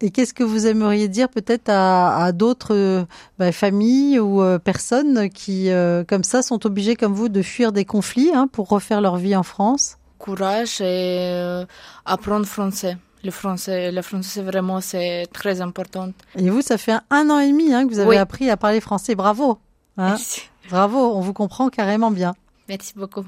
Et 0.00 0.10
qu'est-ce 0.10 0.34
que 0.34 0.42
vous 0.44 0.66
aimeriez 0.66 1.08
dire 1.08 1.28
peut-être 1.28 1.68
à, 1.70 2.24
à 2.24 2.32
d'autres 2.32 2.74
euh, 2.74 3.04
bah, 3.38 3.52
familles 3.52 4.18
ou 4.18 4.42
euh, 4.42 4.58
personnes 4.58 5.30
qui, 5.30 5.70
euh, 5.70 6.02
comme 6.04 6.24
ça, 6.24 6.42
sont 6.42 6.66
obligées, 6.66 6.96
comme 6.96 7.14
vous, 7.14 7.28
de 7.28 7.42
fuir 7.42 7.70
des 7.72 7.84
conflits 7.84 8.32
hein, 8.34 8.48
pour 8.50 8.68
refaire 8.68 9.00
leur 9.00 9.16
vie 9.16 9.36
en 9.36 9.44
France? 9.44 9.98
Courage 10.18 10.80
et 10.80 11.18
euh, 11.32 11.64
apprendre 12.04 12.44
français. 12.44 12.98
Le 13.24 13.30
français, 13.30 13.92
le 13.92 14.02
français, 14.02 14.42
vraiment 14.42 14.80
c'est 14.80 15.26
très 15.32 15.60
important. 15.60 16.10
Et 16.36 16.50
vous, 16.50 16.60
ça 16.60 16.76
fait 16.76 16.92
un, 16.92 17.02
un 17.10 17.30
an 17.30 17.38
et 17.38 17.50
demi 17.52 17.72
hein, 17.72 17.86
que 17.86 17.92
vous 17.92 18.00
avez 18.00 18.10
Oui. 18.10 18.16
appris 18.16 18.50
à 18.50 18.56
parler 18.56 18.80
français. 18.80 19.14
Bravo. 19.14 19.58
Hein 19.96 20.10
Merci. 20.10 20.42
Bravo, 20.70 20.98
on 20.98 21.20
vous 21.20 21.32
comprend 21.32 21.68
carrément 21.68 22.10
bien. 22.10 22.34
Merci 22.68 22.92
beaucoup. 22.96 23.24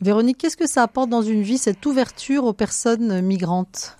Véronique, 0.00 0.38
qu'est-ce 0.38 0.56
que 0.56 0.68
ça 0.68 0.82
apporte 0.82 1.10
dans 1.10 1.22
une 1.22 1.42
vie, 1.42 1.58
cette 1.58 1.84
ouverture 1.84 2.44
aux 2.44 2.52
personnes 2.52 3.20
migrantes? 3.20 3.96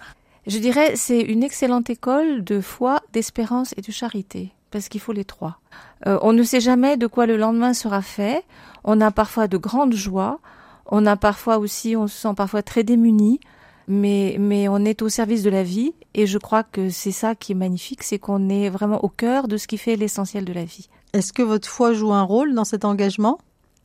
Je 0.46 0.58
dirais 0.58 0.96
c'est 0.96 1.20
une 1.20 1.42
excellente 1.42 1.90
école 1.90 2.42
de 2.42 2.60
foi, 2.60 3.02
d'espérance 3.12 3.74
et 3.76 3.82
de 3.82 3.92
charité, 3.92 4.52
parce 4.70 4.88
qu'il 4.88 5.00
faut 5.00 5.12
les 5.12 5.24
trois. 5.24 5.60
Euh, 6.06 6.18
on 6.22 6.32
ne 6.32 6.42
sait 6.42 6.60
jamais 6.60 6.96
de 6.96 7.06
quoi 7.06 7.26
le 7.26 7.36
lendemain 7.36 7.74
sera 7.74 8.00
fait. 8.00 8.44
On 8.84 9.00
a 9.00 9.10
parfois 9.10 9.48
de 9.48 9.58
grandes 9.58 9.94
joies. 9.94 10.40
On 10.86 11.04
a 11.04 11.16
parfois 11.16 11.58
aussi, 11.58 11.96
on 11.96 12.06
se 12.06 12.16
sent 12.16 12.34
parfois 12.34 12.62
très 12.62 12.82
démuni, 12.82 13.40
mais, 13.88 14.36
mais 14.38 14.68
on 14.68 14.84
est 14.86 15.02
au 15.02 15.10
service 15.10 15.42
de 15.42 15.50
la 15.50 15.62
vie. 15.62 15.92
Et 16.14 16.26
je 16.26 16.38
crois 16.38 16.62
que 16.62 16.88
c'est 16.88 17.12
ça 17.12 17.34
qui 17.34 17.52
est 17.52 17.54
magnifique, 17.54 18.02
c'est 18.02 18.18
qu'on 18.18 18.48
est 18.48 18.70
vraiment 18.70 19.04
au 19.04 19.08
cœur 19.08 19.48
de 19.48 19.58
ce 19.58 19.66
qui 19.66 19.76
fait 19.76 19.96
l'essentiel 19.96 20.46
de 20.46 20.52
la 20.54 20.64
vie. 20.64 20.88
Est-ce 21.12 21.34
que 21.34 21.42
votre 21.42 21.68
foi 21.68 21.92
joue 21.92 22.12
un 22.12 22.22
rôle 22.22 22.54
dans 22.54 22.64
cet 22.64 22.86
engagement? 22.86 23.38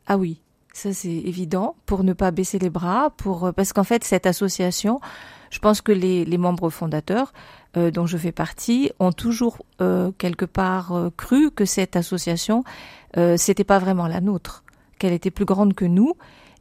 Ah 0.07 0.17
oui, 0.17 0.39
ça 0.73 0.91
c'est 0.91 1.09
évident, 1.09 1.75
pour 1.85 2.03
ne 2.03 2.13
pas 2.13 2.31
baisser 2.31 2.59
les 2.59 2.69
bras, 2.71 3.11
pour 3.15 3.53
parce 3.55 3.73
qu'en 3.73 3.83
fait 3.83 4.03
cette 4.03 4.25
association, 4.25 4.99
je 5.51 5.59
pense 5.59 5.81
que 5.81 5.91
les, 5.91 6.25
les 6.25 6.37
membres 6.39 6.71
fondateurs 6.71 7.31
euh, 7.77 7.91
dont 7.91 8.07
je 8.07 8.17
fais 8.17 8.31
partie 8.31 8.91
ont 8.99 9.11
toujours 9.11 9.59
euh, 9.81 10.11
quelque 10.17 10.45
part 10.45 10.93
euh, 10.93 11.09
cru 11.15 11.51
que 11.51 11.65
cette 11.65 11.95
association 11.95 12.63
euh, 13.17 13.37
c'était 13.37 13.63
pas 13.63 13.77
vraiment 13.77 14.07
la 14.07 14.19
nôtre, 14.19 14.63
qu'elle 14.97 15.13
était 15.13 15.31
plus 15.31 15.45
grande 15.45 15.75
que 15.75 15.85
nous. 15.85 16.15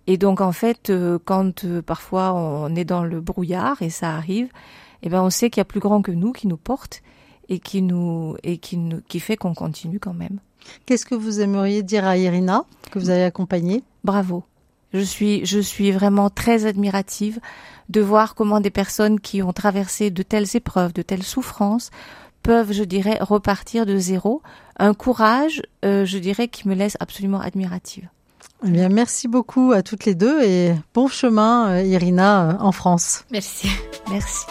Et 0.06 0.18
donc 0.18 0.40
en 0.40 0.52
fait, 0.52 0.90
euh, 0.90 1.18
quand 1.24 1.64
euh, 1.64 1.80
parfois 1.80 2.34
on 2.34 2.74
est 2.74 2.84
dans 2.84 3.04
le 3.04 3.20
brouillard 3.20 3.80
et 3.80 3.88
ça 3.90 4.10
arrive, 4.10 4.50
eh 5.02 5.08
ben 5.08 5.22
on 5.22 5.30
sait 5.30 5.48
qu'il 5.48 5.60
y 5.60 5.62
a 5.62 5.64
plus 5.64 5.80
grand 5.80 6.02
que 6.02 6.12
nous 6.12 6.32
qui 6.32 6.46
nous 6.48 6.58
porte 6.58 7.02
et 7.48 7.58
qui 7.58 7.80
nous 7.80 8.36
et 8.42 8.58
qui 8.58 8.76
nous 8.76 9.00
qui 9.08 9.20
fait 9.20 9.36
qu'on 9.36 9.54
continue 9.54 10.00
quand 10.00 10.14
même. 10.14 10.38
Qu'est-ce 10.86 11.06
que 11.06 11.14
vous 11.14 11.40
aimeriez 11.40 11.82
dire 11.82 12.04
à 12.04 12.16
Irina, 12.16 12.64
que 12.90 12.98
vous 12.98 13.10
avez 13.10 13.24
accompagnée? 13.24 13.82
Bravo. 14.04 14.44
Je 14.92 15.00
suis, 15.00 15.46
je 15.46 15.58
suis 15.58 15.90
vraiment 15.90 16.28
très 16.28 16.66
admirative 16.66 17.40
de 17.88 18.00
voir 18.00 18.34
comment 18.34 18.60
des 18.60 18.70
personnes 18.70 19.20
qui 19.20 19.42
ont 19.42 19.52
traversé 19.52 20.10
de 20.10 20.22
telles 20.22 20.54
épreuves, 20.54 20.92
de 20.92 21.02
telles 21.02 21.22
souffrances, 21.22 21.90
peuvent, 22.42 22.72
je 22.72 22.84
dirais, 22.84 23.18
repartir 23.20 23.86
de 23.86 23.96
zéro. 23.96 24.42
Un 24.78 24.94
courage, 24.94 25.62
euh, 25.84 26.04
je 26.04 26.18
dirais, 26.18 26.48
qui 26.48 26.68
me 26.68 26.74
laisse 26.74 26.96
absolument 27.00 27.40
admirative. 27.40 28.08
Eh 28.64 28.70
bien, 28.70 28.88
merci 28.88 29.28
beaucoup 29.28 29.72
à 29.72 29.82
toutes 29.82 30.04
les 30.04 30.14
deux 30.14 30.42
et 30.42 30.74
bon 30.94 31.08
chemin, 31.08 31.70
euh, 31.70 31.82
Irina, 31.82 32.50
euh, 32.50 32.54
en 32.60 32.72
France. 32.72 33.24
Merci. 33.30 33.68
Merci. 34.10 34.46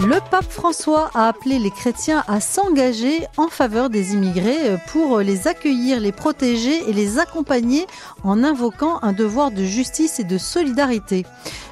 Le 0.00 0.18
pape 0.30 0.50
François 0.50 1.10
a 1.12 1.28
appelé 1.28 1.58
les 1.58 1.70
chrétiens 1.70 2.24
à 2.26 2.40
s'engager 2.40 3.26
en 3.36 3.48
faveur 3.48 3.90
des 3.90 4.14
immigrés 4.14 4.70
euh, 4.70 4.76
pour 4.88 5.18
les 5.18 5.46
accueillir, 5.48 6.00
les 6.00 6.12
protéger 6.12 6.88
et 6.88 6.94
les 6.94 7.18
accompagner 7.18 7.86
en 8.24 8.42
invoquant 8.42 9.00
un 9.02 9.12
devoir 9.12 9.50
de 9.50 9.62
justice 9.64 10.18
et 10.18 10.24
de 10.24 10.38
solidarité. 10.38 11.26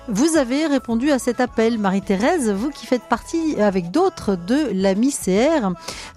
Vous 0.06 0.36
avez 0.36 0.66
répondu 0.66 1.10
à 1.10 1.18
cet 1.18 1.40
appel, 1.40 1.78
Marie-Thérèse, 1.78 2.50
vous 2.50 2.68
qui 2.68 2.86
faites 2.86 3.04
partie 3.04 3.58
avec 3.58 3.90
d'autres 3.90 4.36
de 4.36 4.70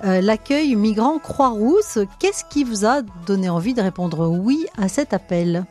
euh, 0.04 0.22
l'accueil 0.22 0.76
migrant 0.76 1.20
Croix-Rousse. 1.20 2.00
Qu'est-ce 2.20 2.44
qui 2.44 2.66
vous 2.66 2.86
a 2.86 3.02
donné 3.26 3.50
envie 3.50 3.74
de 3.74 3.82
répondre 3.82 4.28
oui 4.28 4.66
à 4.78 4.90
cet 4.90 5.14
appel? 5.14 5.66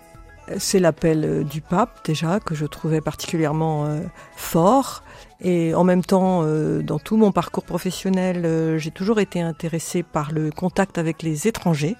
C'est 0.59 0.78
l'appel 0.78 1.24
euh, 1.24 1.44
du 1.44 1.61
pape 1.61 2.05
déjà 2.05 2.40
que 2.40 2.55
je 2.55 2.66
trouvais 2.66 3.00
particulièrement 3.00 3.87
euh, 3.87 4.00
fort. 4.37 5.02
Et 5.40 5.74
en 5.74 5.83
même 5.83 6.05
temps, 6.05 6.42
euh, 6.44 6.83
dans 6.83 7.00
tout 7.00 7.16
mon 7.16 7.33
parcours 7.33 7.64
professionnel, 7.64 8.46
euh, 8.46 8.78
j'ai 8.78 8.92
toujours 8.92 9.18
été 9.18 9.40
intéressée 9.40 10.05
par 10.05 10.31
le 10.31 10.50
contact 10.50 10.98
avec 10.98 11.22
les 11.22 11.48
étrangers. 11.48 11.96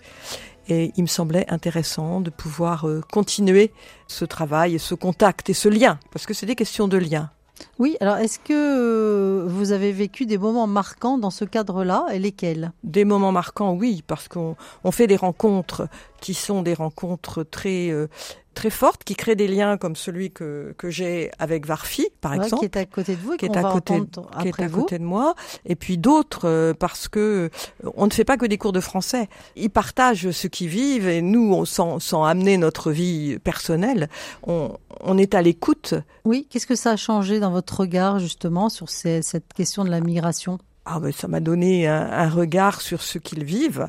Et 0.69 0.93
il 0.97 1.03
me 1.03 1.09
semblait 1.09 1.45
intéressant 1.49 2.21
de 2.21 2.31
pouvoir 2.31 2.87
euh, 2.87 3.01
continuer 3.13 3.73
ce 4.07 4.25
travail 4.25 4.77
et 4.77 4.79
ce 4.79 4.95
contact 4.95 5.51
et 5.51 5.55
ce 5.55 5.69
lien, 5.69 5.99
parce 6.13 6.25
que 6.25 6.35
c'est 6.35 6.47
des 6.47 6.55
questions 6.55 6.87
de 6.87 6.99
lien. 6.99 7.31
Oui, 7.79 7.97
alors 8.01 8.17
est-ce 8.17 8.39
que 8.39 8.53
euh, 8.53 9.47
vous 9.47 9.73
avez 9.73 9.93
vécu 9.93 10.27
des 10.27 10.39
moments 10.39 10.67
marquants 10.67 11.19
dans 11.19 11.31
ce 11.31 11.45
cadre-là 11.45 12.07
et 12.13 12.19
lesquels? 12.19 12.73
Des 12.85 13.05
moments 13.05 13.33
marquants, 13.33 13.75
oui, 13.75 14.03
parce 14.07 14.29
qu'on 14.29 14.57
on 14.85 14.91
fait 14.91 15.07
des 15.07 15.17
rencontres 15.17 15.89
qui 16.21 16.35
sont 16.35 16.63
des 16.63 16.75
rencontres 16.75 17.43
très 17.43 17.91
euh, 17.91 18.09
très 18.55 18.71
fortes, 18.71 19.05
qui 19.05 19.15
créent 19.15 19.37
des 19.37 19.49
liens 19.49 19.77
comme 19.77 19.97
celui 19.97 20.31
que, 20.31 20.75
que 20.79 20.91
j'ai 20.91 21.31
avec 21.39 21.67
Varfi, 21.67 22.09
par 22.21 22.33
Ouais, 22.33 22.45
exemple. 22.45 22.61
qui 22.61 22.65
est 22.67 22.77
à 22.77 22.85
côté 22.87 23.17
de 23.17 23.21
vous 23.21 23.33
et 23.35 23.37
qui 23.37 23.47
est 23.47 23.57
à 23.57 23.63
côté, 23.63 23.95
qui 24.41 24.49
est 24.49 24.61
à 24.63 24.69
vous. 24.69 24.81
côté 24.83 24.99
de 24.99 25.05
moi, 25.05 25.35
et 25.67 25.75
puis 25.77 25.99
d'autres 25.99 26.47
euh, 26.49 26.75
parce 26.75 27.09
que 27.09 27.51
euh, 27.85 27.91
on 27.97 28.07
ne 28.07 28.13
fait 28.13 28.25
pas 28.25 28.37
que 28.37 28.47
des 28.47 28.59
cours 28.59 28.73
de 28.73 28.81
français. 28.81 29.29
Ils 29.57 29.71
partagent 29.71 30.31
ce 30.31 30.47
qu'ils 30.47 30.69
vivent 30.69 31.09
et 31.09 31.23
nous, 31.23 31.53
on, 31.53 31.65
sans, 31.65 31.99
sans 31.99 32.25
amener 32.25 32.57
notre 32.59 32.91
vie 32.91 33.39
personnelle, 33.43 34.09
on, 34.47 34.77
on 35.01 35.19
est 35.19 35.35
à 35.35 35.43
l'écoute. 35.43 35.95
Oui, 36.25 36.47
qu'est-ce 36.51 36.67
que 36.67 36.75
ça 36.77 36.91
a 36.93 36.97
changé 36.97 37.41
dans 37.41 37.51
votre 37.51 37.81
regard 37.81 38.19
justement 38.19 38.69
sur 38.69 38.89
ces- 38.89 39.23
cette 39.23 39.53
question 39.53 39.85
de 39.85 39.91
la 39.91 40.01
migration? 40.01 40.59
Ah 40.85 40.99
ben, 40.99 41.13
ça 41.13 41.29
m'a 41.29 41.41
donné 41.41 41.87
un, 41.87 42.11
un 42.11 42.29
regard 42.29 42.81
sur 42.81 43.03
ce 43.03 43.19
qu'ils 43.19 43.45
vivent 43.45 43.89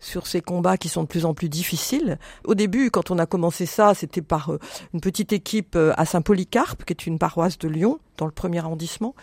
sur 0.00 0.26
ces 0.26 0.40
combats 0.40 0.76
qui 0.76 0.88
sont 0.88 1.02
de 1.02 1.08
plus 1.08 1.24
en 1.24 1.34
plus 1.34 1.48
difficiles. 1.48 2.18
Au 2.44 2.54
début, 2.54 2.90
quand 2.90 3.10
on 3.10 3.18
a 3.18 3.26
commencé 3.26 3.66
ça, 3.66 3.94
c'était 3.94 4.22
par 4.22 4.52
euh, 4.52 4.58
une 4.94 5.00
petite 5.00 5.32
équipe 5.32 5.74
euh, 5.76 5.92
à 5.96 6.04
Saint-Polycarpe, 6.04 6.84
qui 6.84 6.92
est 6.92 7.06
une 7.06 7.18
paroisse 7.18 7.58
de 7.58 7.68
Lyon, 7.68 7.98
dans 8.18 8.26
le 8.26 8.32
premier 8.32 8.58
arrondissement. 8.58 9.14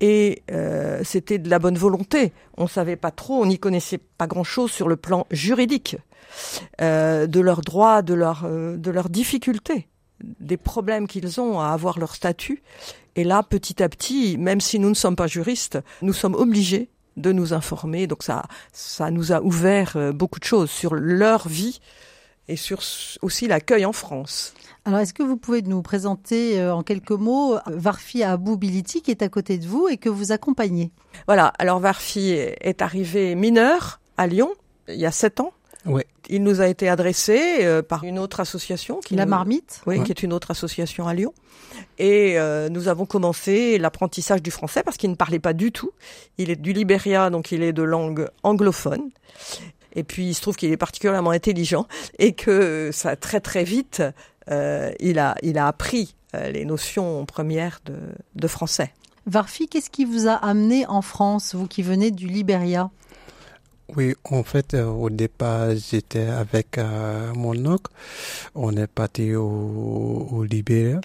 Et 0.00 0.42
euh, 0.50 1.02
c'était 1.04 1.38
de 1.38 1.48
la 1.48 1.60
bonne 1.60 1.78
volonté. 1.78 2.32
On 2.56 2.66
savait 2.66 2.96
pas 2.96 3.12
trop, 3.12 3.40
on 3.40 3.46
n'y 3.46 3.58
connaissait 3.58 3.98
pas 3.98 4.26
grand-chose 4.26 4.72
sur 4.72 4.88
le 4.88 4.96
plan 4.96 5.26
juridique 5.30 5.96
euh, 6.80 7.26
de 7.26 7.40
leurs 7.40 7.60
droits, 7.60 8.02
de 8.02 8.14
leurs 8.14 8.44
euh, 8.44 8.76
de 8.76 8.90
leurs 8.90 9.10
difficultés, 9.10 9.88
des 10.40 10.56
problèmes 10.56 11.06
qu'ils 11.06 11.40
ont 11.40 11.60
à 11.60 11.68
avoir 11.68 11.98
leur 11.98 12.14
statut. 12.14 12.62
Et 13.16 13.24
là, 13.24 13.42
petit 13.42 13.82
à 13.82 13.88
petit, 13.88 14.38
même 14.38 14.60
si 14.60 14.78
nous 14.78 14.88
ne 14.88 14.94
sommes 14.94 15.16
pas 15.16 15.26
juristes, 15.26 15.78
nous 16.02 16.12
sommes 16.12 16.34
obligés 16.34 16.90
de 17.20 17.32
nous 17.32 17.52
informer. 17.52 18.06
Donc 18.06 18.22
ça, 18.22 18.44
ça 18.72 19.10
nous 19.10 19.32
a 19.32 19.40
ouvert 19.40 19.92
euh, 19.96 20.12
beaucoup 20.12 20.40
de 20.40 20.44
choses 20.44 20.70
sur 20.70 20.94
leur 20.94 21.48
vie 21.48 21.80
et 22.48 22.56
sur 22.56 22.80
aussi 23.22 23.46
l'accueil 23.46 23.84
en 23.84 23.92
France. 23.92 24.54
Alors, 24.84 25.00
est-ce 25.00 25.12
que 25.12 25.22
vous 25.22 25.36
pouvez 25.36 25.62
nous 25.62 25.82
présenter 25.82 26.60
euh, 26.60 26.74
en 26.74 26.82
quelques 26.82 27.10
mots 27.10 27.58
Varfi 27.66 28.22
Abou 28.22 28.56
Biliti 28.56 29.02
qui 29.02 29.10
est 29.10 29.22
à 29.22 29.28
côté 29.28 29.58
de 29.58 29.66
vous 29.66 29.88
et 29.88 29.98
que 29.98 30.08
vous 30.08 30.32
accompagnez? 30.32 30.90
Voilà, 31.26 31.52
alors 31.58 31.78
Varfi 31.80 32.30
est 32.30 32.82
arrivé 32.82 33.34
mineur 33.34 34.00
à 34.16 34.26
Lyon 34.26 34.50
il 34.88 35.00
y 35.00 35.06
a 35.06 35.12
sept 35.12 35.40
ans. 35.40 35.52
Ouais. 35.86 36.06
Il 36.28 36.42
nous 36.42 36.60
a 36.60 36.68
été 36.68 36.88
adressé 36.88 37.64
euh, 37.64 37.82
par 37.82 38.04
une 38.04 38.18
autre 38.18 38.40
association. 38.40 39.00
Qui 39.00 39.14
La 39.16 39.24
nous- 39.24 39.30
Marmite 39.30 39.80
Oui, 39.86 39.98
Ouais. 39.98 40.04
qui 40.04 40.12
est 40.12 40.22
une 40.22 40.32
autre 40.32 40.50
association 40.50 41.08
à 41.08 41.14
Lyon. 41.14 41.32
Et 41.98 42.38
euh, 42.38 42.68
nous 42.68 42.88
avons 42.88 43.06
commencé 43.06 43.78
l'apprentissage 43.78 44.42
du 44.42 44.50
français 44.50 44.82
parce 44.82 44.96
qu'il 44.96 45.10
ne 45.10 45.14
parlait 45.16 45.38
pas 45.38 45.52
du 45.54 45.72
tout. 45.72 45.90
Il 46.38 46.50
est 46.50 46.56
du 46.56 46.72
Libéria, 46.72 47.30
donc 47.30 47.50
il 47.52 47.62
est 47.62 47.72
de 47.72 47.82
langue 47.82 48.28
anglophone. 48.42 49.10
Et 49.94 50.04
puis 50.04 50.26
il 50.28 50.34
se 50.34 50.42
trouve 50.42 50.56
qu'il 50.56 50.70
est 50.70 50.76
particulièrement 50.76 51.30
intelligent 51.30 51.86
et 52.18 52.32
que 52.32 52.90
ça 52.92 53.16
très 53.16 53.40
très 53.40 53.64
vite, 53.64 54.02
euh, 54.50 54.90
il 55.00 55.18
a 55.18 55.34
il 55.42 55.58
a 55.58 55.66
appris 55.66 56.14
euh, 56.34 56.50
les 56.50 56.64
notions 56.64 57.24
premières 57.26 57.80
de, 57.86 57.94
de 58.36 58.46
français. 58.48 58.92
Varfi, 59.26 59.68
qu'est-ce 59.68 59.90
qui 59.90 60.04
vous 60.04 60.28
a 60.28 60.32
amené 60.34 60.86
en 60.86 61.02
France, 61.02 61.54
vous 61.54 61.66
qui 61.66 61.82
venez 61.82 62.10
du 62.10 62.26
Libéria 62.26 62.90
Oui, 63.96 64.14
en 64.24 64.42
fait, 64.42 64.74
euh, 64.74 64.86
au 64.86 65.10
départ, 65.10 65.74
j'étais 65.74 66.26
avec 66.26 66.78
euh, 66.78 67.32
mon 67.34 67.56
oncle. 67.66 67.90
On 68.54 68.76
est 68.76 68.86
parti 68.86 69.34
au, 69.34 70.28
au 70.30 70.44
Libéria. 70.44 71.00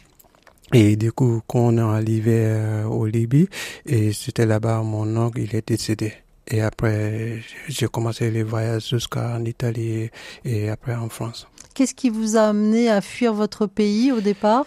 Et 0.73 0.95
du 0.95 1.11
coup, 1.11 1.41
quand 1.47 1.59
on 1.59 1.77
est 1.77 1.81
arrivé 1.81 2.33
euh, 2.45 2.85
au 2.85 3.05
Libye, 3.05 3.47
et 3.85 4.13
c'était 4.13 4.45
là-bas, 4.45 4.81
mon 4.81 5.15
oncle, 5.15 5.39
il 5.39 5.55
est 5.55 5.67
décédé. 5.67 6.13
Et 6.47 6.61
après, 6.61 7.39
j'ai 7.67 7.87
commencé 7.87 8.29
les 8.29 8.43
voyages 8.43 8.89
jusqu'en 8.89 9.43
Italie 9.45 10.09
et 10.43 10.69
après 10.69 10.93
en 10.95 11.09
France. 11.09 11.47
Qu'est-ce 11.73 11.95
qui 11.95 12.09
vous 12.09 12.37
a 12.37 12.49
amené 12.49 12.89
à 12.89 13.01
fuir 13.01 13.33
votre 13.33 13.65
pays 13.67 14.11
au 14.11 14.21
départ? 14.21 14.65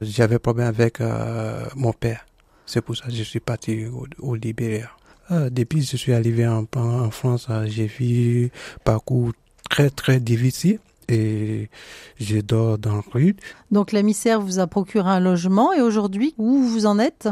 J'avais 0.00 0.38
problème 0.38 0.68
avec 0.68 1.00
euh, 1.00 1.64
mon 1.76 1.92
père. 1.92 2.26
C'est 2.66 2.82
pour 2.82 2.96
ça 2.96 3.06
que 3.06 3.12
je 3.12 3.22
suis 3.22 3.40
parti 3.40 3.86
au, 3.86 4.06
au 4.18 4.34
Libéria. 4.34 4.90
Ah, 5.30 5.50
depuis 5.50 5.80
que 5.80 5.86
je 5.86 5.96
suis 5.96 6.12
arrivé 6.12 6.46
en, 6.46 6.66
en 6.74 7.10
France, 7.10 7.46
ah, 7.48 7.66
j'ai 7.66 7.86
vu 7.86 8.46
un 8.46 8.78
parcours 8.84 9.32
très 9.68 9.90
très 9.90 10.20
difficile 10.20 10.78
et 11.08 11.68
je 12.18 12.38
dors 12.40 12.78
dans 12.78 12.96
la 12.96 13.02
rue. 13.12 13.36
Donc 13.70 13.92
la 13.92 14.02
misère 14.02 14.40
vous 14.40 14.58
a 14.58 14.66
procuré 14.66 15.08
un 15.08 15.20
logement 15.20 15.72
et 15.72 15.80
aujourd'hui, 15.80 16.34
où 16.38 16.62
vous 16.62 16.86
en 16.86 16.98
êtes? 16.98 17.28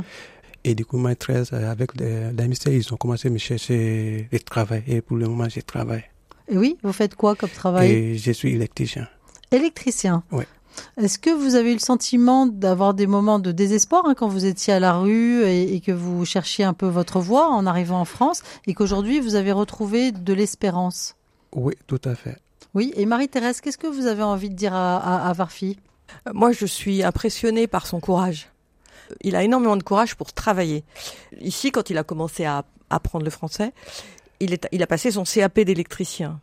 Et 0.65 0.75
du 0.75 0.85
coup, 0.85 0.99
maîtresse, 0.99 1.53
euh, 1.53 1.71
avec 1.71 1.93
la 2.01 2.43
ministère, 2.43 2.73
ils 2.73 2.93
ont 2.93 2.97
commencé 2.97 3.29
à 3.29 3.31
me 3.31 3.39
chercher 3.39 4.29
du 4.33 4.41
travail. 4.41 4.83
Et 4.89 5.01
pour 5.01 5.17
le 5.17 5.27
moment, 5.29 5.49
je 5.49 5.61
travaille. 5.61 6.05
Et 6.49 6.59
oui, 6.59 6.77
vous 6.83 6.93
faites 6.93 7.15
quoi 7.15 7.35
comme 7.37 7.51
travail? 7.51 7.91
Et 7.91 8.19
je 8.19 8.33
suis 8.33 8.53
électricien. 8.55 9.09
Électricien. 9.53 10.25
Oui. 10.33 10.45
Est-ce 10.97 11.19
que 11.19 11.31
vous 11.31 11.55
avez 11.55 11.71
eu 11.71 11.75
le 11.75 11.81
sentiment 11.81 12.47
d'avoir 12.47 12.95
des 12.95 13.07
moments 13.07 13.39
de 13.39 13.53
désespoir 13.53 14.05
hein, 14.07 14.15
quand 14.15 14.29
vous 14.29 14.45
étiez 14.47 14.73
à 14.75 14.81
la 14.81 14.95
rue 14.95 15.45
et, 15.45 15.75
et 15.75 15.81
que 15.81 15.93
vous 15.93 16.25
cherchiez 16.25 16.65
un 16.65 16.75
peu 16.75 16.87
votre 16.87 17.21
voie 17.21 17.49
en 17.49 17.67
arrivant 17.67 18.01
en 18.01 18.05
France 18.05 18.43
et 18.67 18.75
qu'aujourd'hui 18.75 19.21
vous 19.21 19.35
avez 19.35 19.53
retrouvé 19.53 20.13
de 20.13 20.33
l'espérance? 20.33 21.15
Oui, 21.55 21.75
tout 21.87 22.01
à 22.05 22.15
fait. 22.15 22.39
Oui. 22.75 22.93
Et 22.97 23.07
Marie-Thérèse, 23.07 23.61
qu'est-ce 23.61 23.79
que 23.79 23.87
vous 23.87 24.07
avez 24.07 24.23
envie 24.23 24.51
de 24.51 24.55
dire 24.55 24.75
à, 24.75 24.97
à, 24.99 25.29
à 25.29 25.33
Varfi 25.33 25.79
Euh, 26.27 26.33
Moi, 26.35 26.53
je 26.53 26.67
suis 26.67 27.03
impressionnée 27.03 27.67
par 27.67 27.87
son 27.87 28.01
courage. 28.01 28.51
Il 29.23 29.37
a 29.37 29.43
énormément 29.45 29.77
de 29.77 29.83
courage 29.83 30.15
pour 30.17 30.33
travailler. 30.33 30.85
Ici, 31.41 31.71
quand 31.71 31.91
il 31.91 31.97
a 31.97 32.03
commencé 32.03 32.45
à 32.45 32.65
apprendre 32.91 33.25
le 33.25 33.31
français, 33.31 33.73
il, 34.41 34.53
est, 34.53 34.69
il 34.73 34.83
a 34.83 34.87
passé 34.87 35.11
son 35.13 35.25
CAP 35.25 35.61
d'électricien. 35.61 36.41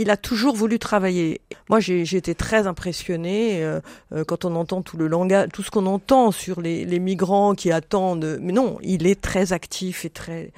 Il 0.00 0.10
a 0.10 0.16
toujours 0.16 0.54
voulu 0.54 0.78
travailler. 0.78 1.40
Moi, 1.68 1.80
j'ai 1.80 2.16
été 2.16 2.34
très 2.36 2.68
impressionnée 2.68 3.64
euh, 3.64 3.80
euh, 4.12 4.24
quand 4.24 4.44
on 4.44 4.54
entend 4.54 4.80
tout 4.80 4.96
le 4.96 5.08
langage, 5.08 5.48
tout 5.52 5.64
ce 5.64 5.72
qu'on 5.72 5.86
entend 5.86 6.30
sur 6.30 6.60
les, 6.60 6.84
les 6.84 7.00
migrants 7.00 7.54
qui 7.54 7.72
attendent. 7.72 8.38
Mais 8.40 8.52
non, 8.52 8.78
il 8.80 9.08
est 9.08 9.20
très 9.20 9.52
actif 9.52 10.04
et 10.04 10.10
très. 10.10 10.52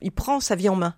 Il 0.00 0.12
prend 0.12 0.40
sa 0.40 0.56
vie 0.56 0.70
en 0.70 0.76
main. 0.76 0.94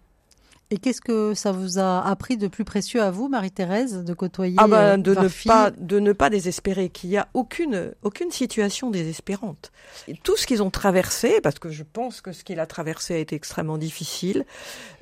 Et 0.70 0.76
qu'est-ce 0.76 1.00
que 1.00 1.32
ça 1.32 1.50
vous 1.50 1.78
a 1.78 2.06
appris 2.06 2.37
de 2.37 2.46
plus 2.46 2.64
précieux 2.64 3.02
à 3.02 3.11
vous, 3.11 3.28
Marie-Thérèse, 3.28 4.04
de 4.04 4.12
côtoyer 4.12 4.56
Ah 4.58 4.68
ben, 4.68 4.98
de 4.98 5.14
ne 5.14 5.28
pas 5.46 5.70
de 5.70 5.98
ne 5.98 6.12
pas 6.12 6.28
désespérer, 6.28 6.90
qu'il 6.90 7.08
y 7.08 7.16
a 7.16 7.26
aucune 7.32 7.92
aucune 8.02 8.30
situation 8.30 8.90
désespérante. 8.90 9.72
Et 10.08 10.14
tout 10.14 10.37
ce 10.37 10.46
qu'ils 10.46 10.62
ont 10.62 10.68
traversé, 10.68 11.40
parce 11.40 11.58
que 11.58 11.70
je 11.70 11.84
pense 11.90 12.20
que 12.20 12.32
ce 12.32 12.44
qu'il 12.44 12.61
a 12.61 12.66
traversé 12.66 13.14
a 13.14 13.18
été 13.18 13.34
extrêmement 13.34 13.78
difficile, 13.78 14.44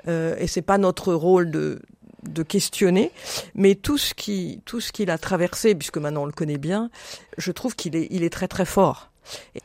euh, 0.07 0.37
et 0.39 0.47
c'est 0.47 0.61
pas 0.61 0.77
notre 0.77 1.13
rôle 1.13 1.51
de 1.51 1.81
de 2.23 2.43
questionner, 2.43 3.11
mais 3.55 3.75
tout 3.75 3.97
ce 3.97 4.13
qui 4.13 4.61
tout 4.65 4.81
ce 4.81 4.91
qu'il 4.91 5.09
a 5.09 5.17
traversé, 5.17 5.75
puisque 5.75 5.97
maintenant 5.97 6.23
on 6.23 6.25
le 6.25 6.31
connaît 6.31 6.57
bien, 6.57 6.89
je 7.37 7.51
trouve 7.51 7.75
qu'il 7.75 7.95
est 7.95 8.07
il 8.11 8.23
est 8.23 8.29
très 8.29 8.47
très 8.47 8.65
fort. 8.65 9.09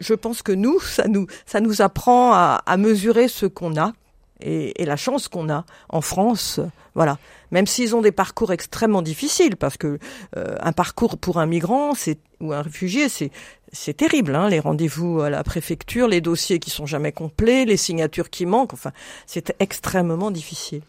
Je 0.00 0.14
pense 0.14 0.42
que 0.42 0.52
nous, 0.52 0.80
ça 0.80 1.06
nous 1.08 1.26
ça 1.46 1.60
nous 1.60 1.82
apprend 1.82 2.32
à, 2.32 2.62
à 2.66 2.76
mesurer 2.76 3.28
ce 3.28 3.46
qu'on 3.46 3.76
a 3.76 3.92
et, 4.40 4.82
et 4.82 4.84
la 4.84 4.96
chance 4.96 5.28
qu'on 5.28 5.48
a 5.50 5.64
en 5.88 6.00
France, 6.00 6.60
voilà. 6.94 7.18
Même 7.52 7.66
s'ils 7.66 7.94
ont 7.94 8.00
des 8.00 8.12
parcours 8.12 8.52
extrêmement 8.52 9.02
difficiles, 9.02 9.56
parce 9.56 9.76
que 9.76 9.98
euh, 10.36 10.56
un 10.60 10.72
parcours 10.72 11.18
pour 11.18 11.38
un 11.38 11.46
migrant, 11.46 11.94
c'est 11.94 12.18
ou 12.40 12.52
un 12.52 12.62
réfugié, 12.62 13.08
c'est 13.08 13.30
c'est 13.72 13.96
terrible. 13.96 14.34
Hein, 14.34 14.48
les 14.48 14.60
rendez-vous 14.60 15.20
à 15.20 15.30
la 15.30 15.42
préfecture, 15.44 16.08
les 16.08 16.20
dossiers 16.20 16.58
qui 16.58 16.70
sont 16.70 16.86
jamais 16.86 17.12
complets, 17.12 17.64
les 17.64 17.76
signatures 17.76 18.30
qui 18.30 18.46
manquent. 18.46 18.74
Enfin, 18.74 18.92
c'est 19.26 19.54
extrêmement 19.60 20.30
difficile. 20.30 20.82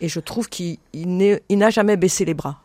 Et 0.00 0.08
je 0.08 0.20
trouve 0.20 0.48
qu'il 0.48 0.78
n'a 0.94 1.70
jamais 1.70 1.96
baissé 1.96 2.24
les 2.24 2.34
bras. 2.34 2.60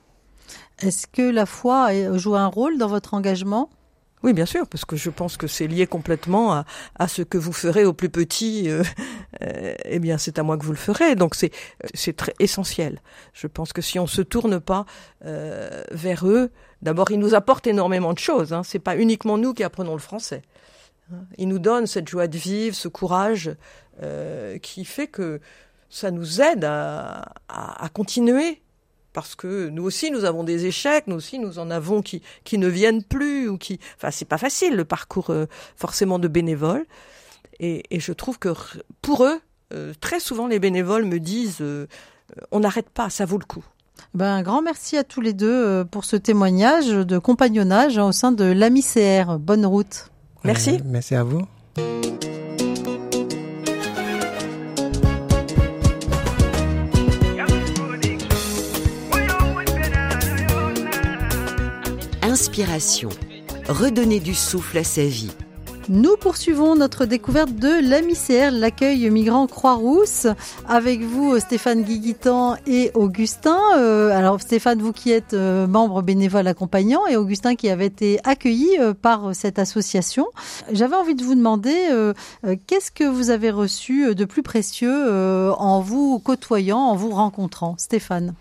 Est-ce 0.79 1.07
que 1.07 1.21
la 1.21 1.45
foi 1.45 1.85
a- 1.85 2.17
joue 2.17 2.35
un 2.35 2.47
rôle 2.47 2.77
dans 2.77 2.87
votre 2.87 3.13
engagement? 3.13 3.69
Oui, 4.23 4.33
bien 4.33 4.45
sûr, 4.45 4.67
parce 4.67 4.85
que 4.85 4.95
je 4.95 5.09
pense 5.09 5.35
que 5.35 5.47
c'est 5.47 5.65
lié 5.65 5.87
complètement 5.87 6.53
à, 6.53 6.65
à 6.99 7.07
ce 7.07 7.23
que 7.23 7.39
vous 7.39 7.53
ferez 7.53 7.85
au 7.85 7.93
plus 7.93 8.09
petit. 8.09 8.69
euh, 8.69 8.83
euh, 9.41 9.73
eh 9.85 9.97
bien, 9.99 10.19
c'est 10.19 10.37
à 10.37 10.43
moi 10.43 10.57
que 10.59 10.63
vous 10.65 10.71
le 10.73 10.77
ferez. 10.77 11.15
Donc, 11.15 11.33
c'est 11.33 11.51
c'est 11.95 12.15
très 12.15 12.33
essentiel. 12.39 13.01
Je 13.33 13.47
pense 13.47 13.73
que 13.73 13.81
si 13.81 13.97
on 13.97 14.05
se 14.05 14.21
tourne 14.21 14.59
pas 14.59 14.85
euh, 15.25 15.83
vers 15.91 16.27
eux, 16.27 16.51
d'abord, 16.83 17.09
ils 17.09 17.17
nous 17.17 17.33
apportent 17.33 17.65
énormément 17.65 18.13
de 18.13 18.19
choses. 18.19 18.53
Hein. 18.53 18.61
C'est 18.63 18.77
pas 18.79 18.95
uniquement 18.95 19.39
nous 19.39 19.53
qui 19.55 19.63
apprenons 19.63 19.93
le 19.93 19.99
français. 19.99 20.43
Hein. 21.11 21.23
Ils 21.39 21.47
nous 21.47 21.59
donnent 21.59 21.87
cette 21.87 22.07
joie 22.07 22.27
de 22.27 22.37
vivre, 22.37 22.75
ce 22.75 22.87
courage 22.87 23.51
qui 24.63 24.83
fait 24.83 25.05
que 25.05 25.39
ça 25.91 26.09
nous 26.09 26.41
aide 26.41 26.63
à, 26.63 27.33
à, 27.47 27.85
à 27.85 27.89
continuer 27.89 28.61
parce 29.13 29.35
que 29.35 29.69
nous 29.69 29.83
aussi 29.83 30.09
nous 30.09 30.25
avons 30.25 30.43
des 30.43 30.65
échecs, 30.65 31.05
nous 31.07 31.17
aussi 31.17 31.37
nous 31.37 31.59
en 31.59 31.69
avons 31.69 32.01
qui 32.01 32.21
qui 32.43 32.57
ne 32.57 32.67
viennent 32.67 33.03
plus 33.03 33.49
ou 33.49 33.57
qui, 33.57 33.79
enfin 33.97 34.09
c'est 34.09 34.25
pas 34.25 34.37
facile 34.39 34.75
le 34.75 34.85
parcours 34.85 35.29
euh, 35.29 35.45
forcément 35.75 36.17
de 36.17 36.27
bénévoles 36.27 36.85
et, 37.59 37.83
et 37.91 37.99
je 37.99 38.13
trouve 38.13 38.39
que 38.39 38.49
pour 39.01 39.25
eux 39.25 39.39
euh, 39.73 39.93
très 39.99 40.19
souvent 40.19 40.47
les 40.47 40.59
bénévoles 40.59 41.05
me 41.05 41.19
disent 41.19 41.61
euh, 41.61 41.85
on 42.51 42.61
n'arrête 42.61 42.89
pas, 42.89 43.09
ça 43.09 43.25
vaut 43.25 43.37
le 43.37 43.45
coup. 43.45 43.65
Ben, 44.13 44.33
un 44.33 44.41
grand 44.41 44.61
merci 44.61 44.97
à 44.97 45.03
tous 45.03 45.19
les 45.21 45.33
deux 45.33 45.83
pour 45.91 46.05
ce 46.05 46.15
témoignage 46.15 46.87
de 46.87 47.17
compagnonnage 47.17 47.97
hein, 47.97 48.05
au 48.05 48.11
sein 48.13 48.31
de 48.31 48.45
l'AMICR. 48.45 49.37
Bonne 49.37 49.65
route. 49.65 50.09
Merci. 50.43 50.71
Euh, 50.71 50.79
merci 50.85 51.15
à 51.15 51.23
vous. 51.23 51.41
Redonner 63.69 64.19
du 64.19 64.35
souffle 64.35 64.77
à 64.77 64.83
sa 64.83 65.05
vie. 65.05 65.31
Nous 65.87 66.17
poursuivons 66.17 66.75
notre 66.75 67.05
découverte 67.05 67.55
de 67.55 67.89
l'AMICR, 67.89 68.51
l'accueil 68.51 69.09
migrant 69.09 69.47
Croix-Rousse, 69.47 70.27
avec 70.67 71.01
vous 71.01 71.39
Stéphane 71.39 71.83
Guiguitan 71.83 72.57
et 72.67 72.91
Augustin. 72.93 73.57
Euh, 73.77 74.09
alors 74.09 74.41
Stéphane, 74.41 74.81
vous 74.81 74.91
qui 74.91 75.11
êtes 75.11 75.33
euh, 75.33 75.65
membre 75.65 76.01
bénévole 76.01 76.45
accompagnant 76.45 77.07
et 77.07 77.15
Augustin 77.15 77.55
qui 77.55 77.69
avait 77.69 77.85
été 77.85 78.19
accueilli 78.25 78.77
euh, 78.81 78.93
par 78.93 79.33
cette 79.33 79.57
association. 79.57 80.27
J'avais 80.73 80.97
envie 80.97 81.15
de 81.15 81.23
vous 81.23 81.35
demander 81.35 81.73
qu'est-ce 82.67 82.91
que 82.91 83.05
vous 83.05 83.29
avez 83.29 83.49
reçu 83.49 84.13
de 84.13 84.25
plus 84.25 84.43
précieux 84.43 85.53
en 85.57 85.79
vous 85.79 86.19
côtoyant, 86.19 86.79
en 86.79 86.95
vous 86.95 87.11
rencontrant. 87.11 87.75
Stéphane? 87.77 88.33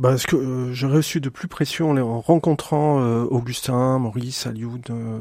Bah, 0.00 0.16
ce 0.16 0.26
que 0.26 0.34
euh, 0.34 0.72
j'ai 0.72 0.86
reçu 0.86 1.20
de 1.20 1.28
plus 1.28 1.46
précieux 1.46 1.84
en, 1.84 2.20
rencontrant 2.22 3.02
euh, 3.02 3.24
Augustin, 3.24 3.98
Maurice, 3.98 4.46
Alioud, 4.46 4.88
euh, 4.88 5.18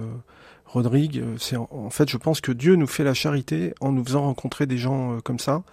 Rodrigue, 0.64 1.18
euh, 1.20 1.36
c'est 1.38 1.58
en, 1.58 1.90
fait, 1.90 2.10
je 2.10 2.16
pense 2.16 2.40
que 2.40 2.54
Dieu 2.54 2.78
nous 2.78 2.88
fait 2.88 3.04
la 3.04 3.14
charité 3.14 3.74
en 3.82 3.92
nous 3.92 4.06
faisant 4.06 4.22
rencontrer 4.22 4.68
des 4.68 4.78
gens 4.78 5.16
euh, 5.16 5.20
comme 5.20 5.38
ça. 5.38 5.64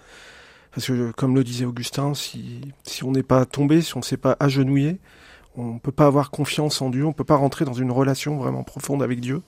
Parce 0.73 0.89
que, 0.89 1.13
comme 1.13 1.37
le 1.37 1.45
disait 1.45 1.67
Augustin, 1.67 2.15
si, 2.15 2.73
si 2.83 3.05
on 3.05 3.13
n'est 3.13 3.23
pas 3.23 3.47
tombé, 3.47 3.81
si 3.81 3.97
on 3.97 4.01
ne 4.01 4.05
s'est 4.05 4.17
pas 4.17 4.37
agenouillé, 4.41 4.99
on 5.57 5.79
peut 5.79 5.93
pas 5.93 6.07
avoir 6.07 6.33
confiance 6.33 6.83
en 6.83 6.91
Dieu, 6.91 7.07
on 7.07 7.13
peut 7.13 7.23
pas 7.23 7.37
rentrer 7.37 7.65
dans 7.65 7.75
une 7.75 7.93
relation 7.93 8.39
vraiment 8.39 8.65
profonde 8.65 9.05
avec 9.05 9.21
Dieu. 9.21 9.41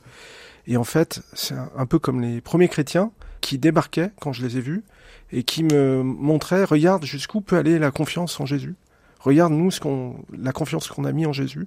Et 0.69 0.77
en 0.77 0.85
fait, 0.85 1.21
c'est 1.33 1.57
un 1.77 1.87
peu 1.87 1.99
comme 1.99 2.21
les 2.21 2.41
premiers 2.41 2.69
chrétiens, 2.69 3.11
qui 3.41 3.59
débarquaient 3.59 4.13
quand 4.21 4.33
je 4.33 4.47
les 4.47 4.57
ai 4.59 4.61
vus 4.61 4.85
et 5.33 5.43
qui 5.43 5.65
me 5.65 6.05
montraient, 6.05 6.63
regarde 6.63 7.05
jusqu'où 7.05 7.41
peut 7.41 7.57
aller 7.57 7.81
la 7.81 7.91
confiance 7.91 8.39
en 8.39 8.47
Jésus. 8.47 8.77
Regarde 9.21 9.53
nous 9.53 9.71
ce 9.71 9.81
qu'on, 9.81 10.17
la 10.37 10.53
confiance 10.53 10.89
qu'on 10.89 11.05
a 11.05 11.13
mis 11.13 11.27
en 11.27 11.33
Jésus 11.33 11.67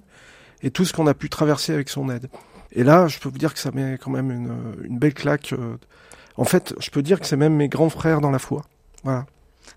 et 0.62 0.70
tout 0.70 0.84
ce 0.84 0.92
qu'on 0.92 1.06
a 1.06 1.14
pu 1.14 1.28
traverser 1.28 1.72
avec 1.74 1.88
son 1.88 2.08
aide. 2.10 2.28
Et 2.72 2.84
là, 2.84 3.08
je 3.08 3.18
peux 3.18 3.28
vous 3.28 3.38
dire 3.38 3.52
que 3.52 3.60
ça 3.60 3.70
met 3.72 3.98
quand 4.02 4.10
même 4.10 4.30
une, 4.30 4.54
une 4.84 4.98
belle 4.98 5.14
claque. 5.14 5.52
euh, 5.52 5.76
En 6.36 6.44
fait, 6.44 6.74
je 6.80 6.90
peux 6.90 7.02
dire 7.02 7.20
que 7.20 7.26
c'est 7.26 7.36
même 7.36 7.54
mes 7.54 7.68
grands 7.68 7.90
frères 7.90 8.20
dans 8.20 8.30
la 8.30 8.38
foi. 8.38 8.62
Voilà. 9.04 9.26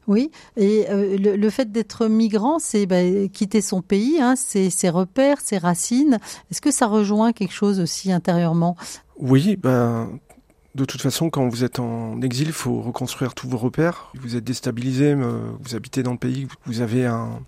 Oui, 0.07 0.31
et 0.57 0.85
euh, 0.89 1.17
le, 1.17 1.35
le 1.35 1.49
fait 1.49 1.71
d'être 1.71 2.07
migrant, 2.07 2.57
c'est 2.59 2.85
bah, 2.85 3.01
quitter 3.31 3.61
son 3.61 3.81
pays, 3.81 4.19
hein, 4.21 4.35
ses, 4.35 4.69
ses 4.69 4.89
repères, 4.89 5.41
ses 5.41 5.57
racines. 5.57 6.17
Est-ce 6.49 6.61
que 6.61 6.71
ça 6.71 6.87
rejoint 6.87 7.33
quelque 7.33 7.53
chose 7.53 7.79
aussi 7.79 8.11
intérieurement? 8.11 8.75
Oui, 9.19 9.55
ben, 9.55 10.19
de 10.75 10.85
toute 10.85 11.01
façon, 11.01 11.29
quand 11.29 11.47
vous 11.47 11.63
êtes 11.63 11.79
en 11.79 12.21
exil, 12.21 12.47
il 12.47 12.53
faut 12.53 12.81
reconstruire 12.81 13.33
tous 13.33 13.47
vos 13.47 13.57
repères. 13.57 14.11
Vous 14.19 14.35
êtes 14.35 14.43
déstabilisé, 14.43 15.13
euh, 15.13 15.39
vous 15.61 15.75
habitez 15.75 16.03
dans 16.03 16.11
le 16.11 16.17
pays, 16.17 16.47
vous 16.65 16.81
avez 16.81 17.05
un, 17.05 17.39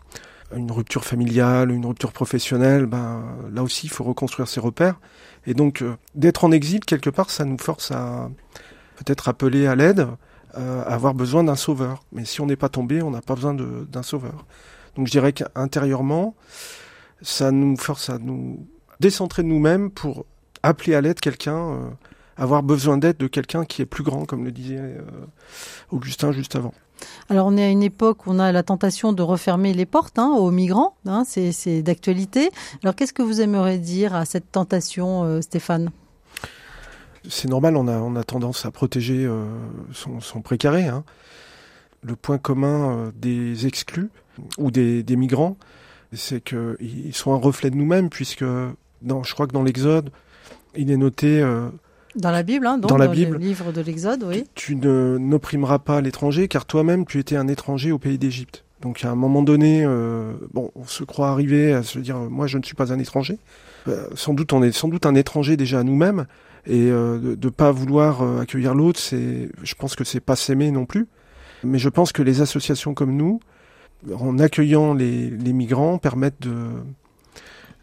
une 0.55 0.71
rupture 0.71 1.03
familiale, 1.03 1.71
une 1.71 1.85
rupture 1.85 2.13
professionnelle, 2.13 2.85
ben, 2.85 3.23
là 3.51 3.63
aussi, 3.63 3.87
il 3.87 3.89
faut 3.89 4.03
reconstruire 4.03 4.47
ses 4.47 4.59
repères. 4.59 4.99
Et 5.45 5.53
donc, 5.53 5.81
euh, 5.81 5.95
d'être 6.15 6.45
en 6.45 6.51
exil, 6.51 6.79
quelque 6.79 7.09
part, 7.09 7.29
ça 7.29 7.43
nous 7.43 7.57
force 7.57 7.91
à 7.91 8.29
peut-être 8.95 9.27
appeler 9.27 9.67
à 9.67 9.75
l'aide, 9.75 10.07
euh, 10.57 10.81
à 10.83 10.93
avoir 10.93 11.13
besoin 11.13 11.43
d'un 11.43 11.55
sauveur. 11.55 12.03
Mais 12.11 12.25
si 12.25 12.39
on 12.41 12.45
n'est 12.45 12.55
pas 12.55 12.69
tombé, 12.69 13.01
on 13.01 13.11
n'a 13.11 13.21
pas 13.21 13.35
besoin 13.35 13.53
d'un 13.53 14.03
sauveur. 14.03 14.45
Donc, 14.95 15.07
je 15.07 15.11
dirais 15.11 15.33
qu'intérieurement, 15.33 16.35
ça 17.21 17.51
nous 17.51 17.75
force 17.75 18.09
à 18.09 18.17
nous 18.19 18.65
décentrer 18.99 19.43
de 19.43 19.47
nous-mêmes 19.47 19.91
pour 19.91 20.25
appeler 20.63 20.95
à 20.95 21.01
l'aide 21.01 21.19
quelqu'un, 21.19 21.57
euh, 21.57 21.89
avoir 22.37 22.63
besoin 22.63 22.97
d'aide 22.97 23.17
de 23.17 23.27
quelqu'un 23.27 23.65
qui 23.65 23.81
est 23.81 23.85
plus 23.85 24.03
grand, 24.03 24.25
comme 24.25 24.45
le 24.45 24.51
disait 24.51 24.77
euh, 24.79 25.01
Augustin 25.91 26.31
juste 26.31 26.55
avant. 26.55 26.73
Alors 27.29 27.47
on 27.47 27.57
est 27.57 27.63
à 27.63 27.69
une 27.69 27.83
époque 27.83 28.25
où 28.25 28.31
on 28.31 28.39
a 28.39 28.51
la 28.51 28.63
tentation 28.63 29.13
de 29.13 29.21
refermer 29.21 29.73
les 29.73 29.85
portes 29.85 30.17
hein, 30.17 30.29
aux 30.29 30.49
migrants, 30.51 30.95
hein, 31.05 31.23
c'est 31.25 31.81
d'actualité. 31.81 32.49
Alors 32.83 32.95
qu'est-ce 32.95 33.13
que 33.13 33.21
vous 33.21 33.41
aimeriez 33.41 33.77
dire 33.77 34.15
à 34.15 34.25
cette 34.25 34.51
tentation, 34.51 35.23
euh, 35.23 35.41
Stéphane? 35.41 35.91
C'est 37.29 37.49
normal, 37.49 37.75
on 37.75 37.87
a, 37.87 37.97
on 37.99 38.15
a 38.15 38.23
tendance 38.23 38.65
à 38.65 38.71
protéger 38.71 39.25
euh, 39.25 39.45
son, 39.91 40.21
son 40.21 40.41
précaré. 40.41 40.85
hein. 40.87 41.03
Le 42.03 42.15
point 42.15 42.37
commun 42.37 43.11
des 43.15 43.65
exclus 43.65 44.09
ou 44.57 44.71
des, 44.71 45.03
des 45.03 45.15
migrants, 45.15 45.57
c'est 46.13 46.41
qu'ils 46.41 47.13
sont 47.13 47.33
un 47.33 47.37
reflet 47.37 47.69
de 47.69 47.75
nous-mêmes, 47.75 48.09
puisque 48.09 48.45
dans, 49.01 49.23
je 49.23 49.33
crois 49.33 49.47
que 49.47 49.51
dans 49.51 49.63
l'Exode, 49.63 50.11
il 50.75 50.89
est 50.91 50.97
noté 50.97 51.41
euh, 51.41 51.69
Dans 52.17 52.31
la 52.31 52.43
Bible, 52.43 52.65
hein, 52.65 52.77
donc, 52.77 52.89
Dans 52.89 52.97
la 52.97 53.05
le 53.05 53.11
Bible. 53.11 53.37
livre 53.37 53.71
de 53.71 53.79
l'Exode, 53.81 54.23
oui. 54.27 54.43
tu 54.55 54.75
ne 54.75 55.17
n'opprimeras 55.19 55.79
pas 55.79 56.01
l'étranger, 56.01 56.47
car 56.47 56.65
toi-même 56.65 57.05
tu 57.05 57.19
étais 57.19 57.35
un 57.35 57.47
étranger 57.47 57.91
au 57.91 57.99
pays 57.99 58.17
d'Égypte. 58.17 58.63
Donc 58.81 59.03
à 59.05 59.11
un 59.11 59.15
moment 59.15 59.43
donné, 59.43 59.83
euh, 59.85 60.33
bon, 60.53 60.71
on 60.75 60.85
se 60.85 61.03
croit 61.03 61.29
arrivé 61.29 61.73
à 61.73 61.83
se 61.83 61.99
dire, 61.99 62.17
moi 62.17 62.47
je 62.47 62.57
ne 62.57 62.63
suis 62.63 62.75
pas 62.75 62.91
un 62.91 62.99
étranger. 62.99 63.37
Euh, 63.87 64.07
sans 64.15 64.33
doute, 64.33 64.51
on 64.53 64.61
est 64.63 64.71
sans 64.71 64.87
doute 64.87 65.05
un 65.05 65.15
étranger 65.15 65.57
déjà 65.57 65.79
à 65.79 65.83
nous-mêmes, 65.83 66.25
et 66.65 66.89
euh, 66.91 67.17
de, 67.19 67.35
de 67.35 67.49
pas 67.49 67.71
vouloir 67.71 68.21
euh, 68.21 68.41
accueillir 68.41 68.73
l'autre, 68.75 68.99
c'est, 68.99 69.49
je 69.63 69.75
pense 69.75 69.95
que 69.95 70.03
c'est 70.03 70.19
pas 70.19 70.35
s'aimer 70.35 70.71
non 70.71 70.85
plus. 70.85 71.07
Mais 71.63 71.79
je 71.79 71.89
pense 71.89 72.11
que 72.11 72.21
les 72.21 72.41
associations 72.41 72.93
comme 72.93 73.15
nous, 73.15 73.39
en 74.13 74.37
accueillant 74.37 74.93
les, 74.93 75.29
les 75.29 75.53
migrants, 75.53 75.97
permettent 75.97 76.41
de 76.41 76.55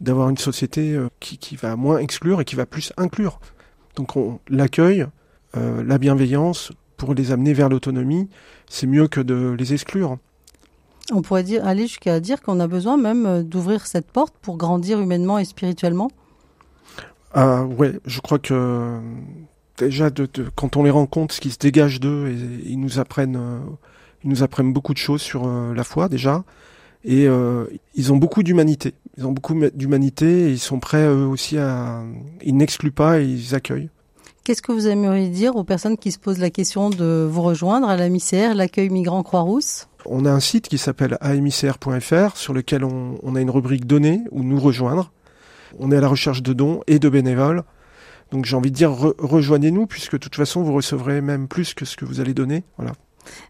d'avoir 0.01 0.29
une 0.29 0.37
société 0.37 0.99
qui, 1.21 1.39
qui 1.39 1.57
va 1.57 1.77
moins 1.77 1.99
exclure 1.99 2.41
et 2.41 2.45
qui 2.45 2.57
va 2.57 2.67
plus 2.67 2.93
inclure. 2.97 3.41
Donc 3.97 4.17
on 4.17 4.39
l'accueil, 4.49 5.07
euh, 5.57 5.83
la 5.85 5.99
bienveillance 5.99 6.73
pour 6.97 7.15
les 7.15 7.33
amener 7.33 7.53
vers 7.53 7.69
l'autonomie, 7.69 8.29
c'est 8.69 8.87
mieux 8.87 9.09
que 9.09 9.21
de 9.21 9.55
les 9.59 9.73
exclure. 9.73 10.19
On 11.13 11.23
pourrait 11.23 11.43
dire, 11.43 11.67
aller 11.67 11.83
jusqu'à 11.87 12.19
dire 12.19 12.41
qu'on 12.41 12.61
a 12.61 12.67
besoin 12.67 12.97
même 12.97 13.27
euh, 13.27 13.43
d'ouvrir 13.43 13.87
cette 13.87 14.11
porte 14.11 14.35
pour 14.41 14.57
grandir 14.57 15.01
humainement 15.01 15.39
et 15.39 15.45
spirituellement. 15.45 16.11
Ah 17.35 17.65
ouais, 17.65 17.99
je 18.07 18.21
crois 18.21 18.39
que 18.39 19.01
déjà 19.77 20.09
de, 20.11 20.29
de- 20.33 20.49
quand 20.55 20.77
on 20.77 20.85
les 20.85 20.91
rencontre, 20.91 21.35
ce 21.35 21.41
qui 21.41 21.51
se 21.51 21.59
dégage 21.59 22.01
d'eux, 22.01 22.29
et, 22.29 22.71
ils 22.71 22.79
nous 22.81 22.99
apprennent, 23.01 23.37
euh, 23.37 23.59
ils 24.23 24.31
nous 24.31 24.43
apprennent 24.43 24.73
beaucoup 24.73 24.95
de 24.95 24.99
choses 24.99 25.21
sur 25.21 25.47
euh, 25.47 25.75
la 25.75 25.85
foi 25.85 26.09
déjà, 26.09 26.45
et 27.05 27.27
euh, 27.27 27.67
ils 27.95 28.13
ont 28.13 28.17
beaucoup 28.17 28.43
d'humanité. 28.43 28.95
Ils 29.17 29.27
ont 29.27 29.33
beaucoup 29.33 29.55
d'humanité 29.75 30.49
et 30.49 30.51
ils 30.51 30.59
sont 30.59 30.81
prêts 30.81 31.07
eux 31.07 31.27
aussi 31.27 31.59
à, 31.59 32.03
ils 32.43 32.57
n'excluent 32.57 32.91
pas 32.91 33.21
et 33.21 33.25
ils 33.27 33.55
accueillent. 33.55 33.91
Qu'est-ce 34.43 34.61
que 34.61 34.73
vous 34.73 34.89
aimeriez 34.89 35.29
dire 35.29 35.57
aux 35.57 35.65
personnes 35.65 35.97
qui 35.97 36.13
se 36.13 36.19
posent 36.19 36.39
la 36.39 36.51
question 36.51 36.91
de 36.91 37.27
vous 37.31 37.41
rejoindre 37.43 37.89
à 37.89 37.97
la 37.97 38.09
MICR, 38.11 38.55
l'accueil 38.55 38.91
migrant 38.91 39.23
Croix-Rousse? 39.23 39.89
On 40.05 40.27
a 40.27 40.31
un 40.31 40.41
site 40.41 40.69
qui 40.69 40.77
s'appelle 40.77 41.17
amicr.fr 41.23 42.37
sur 42.37 42.53
lequel 42.53 42.85
on, 42.85 43.19
on 43.23 43.37
a 43.37 43.41
une 43.41 43.49
rubrique 43.51 43.87
données 43.87 44.21
ou 44.33 44.43
nous 44.43 44.61
rejoindre. 44.61 45.13
On 45.79 45.91
est 45.91 45.97
à 45.97 46.01
la 46.01 46.09
recherche 46.09 46.43
de 46.43 46.53
dons 46.53 46.83
et 46.87 46.99
de 46.99 47.09
bénévoles. 47.09 47.63
Donc 48.31 48.45
j'ai 48.45 48.57
envie 48.57 48.71
de 48.71 48.77
dire 48.77 48.91
re- 48.91 49.15
rejoignez-nous 49.19 49.87
puisque 49.87 50.13
de 50.13 50.19
toute 50.19 50.37
façon 50.37 50.63
vous 50.63 50.75
recevrez 50.75 51.21
même 51.21 51.49
plus 51.49 51.73
que 51.73 51.85
ce 51.85 51.97
que 51.97 52.05
vous 52.05 52.21
allez 52.21 52.35
donner. 52.35 52.65
Voilà. 52.77 52.93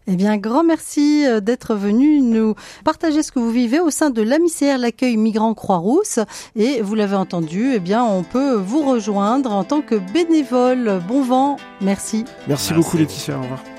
Eh 0.07 0.15
bien, 0.15 0.37
grand 0.37 0.63
merci 0.63 1.25
euh, 1.25 1.39
d'être 1.39 1.75
venu 1.75 2.21
nous 2.21 2.55
partager 2.83 3.23
ce 3.23 3.31
que 3.31 3.39
vous 3.39 3.51
vivez 3.51 3.79
au 3.79 3.89
sein 3.89 4.09
de 4.09 4.21
l'AMICR, 4.21 4.77
l'accueil 4.77 5.17
migrant 5.17 5.53
Croix-Rousse. 5.53 6.19
Et 6.55 6.81
vous 6.81 6.95
l'avez 6.95 7.15
entendu, 7.15 7.73
eh 7.73 7.79
bien, 7.79 8.03
on 8.03 8.23
peut 8.23 8.53
vous 8.53 8.83
rejoindre 8.83 9.51
en 9.51 9.63
tant 9.63 9.81
que 9.81 9.95
bénévole. 10.13 11.01
Bon 11.07 11.21
vent, 11.21 11.57
merci. 11.81 12.23
Merci, 12.25 12.25
Merci. 12.47 12.73
beaucoup 12.73 12.97
Laetitia. 12.97 13.37
Au 13.37 13.41
revoir. 13.41 13.74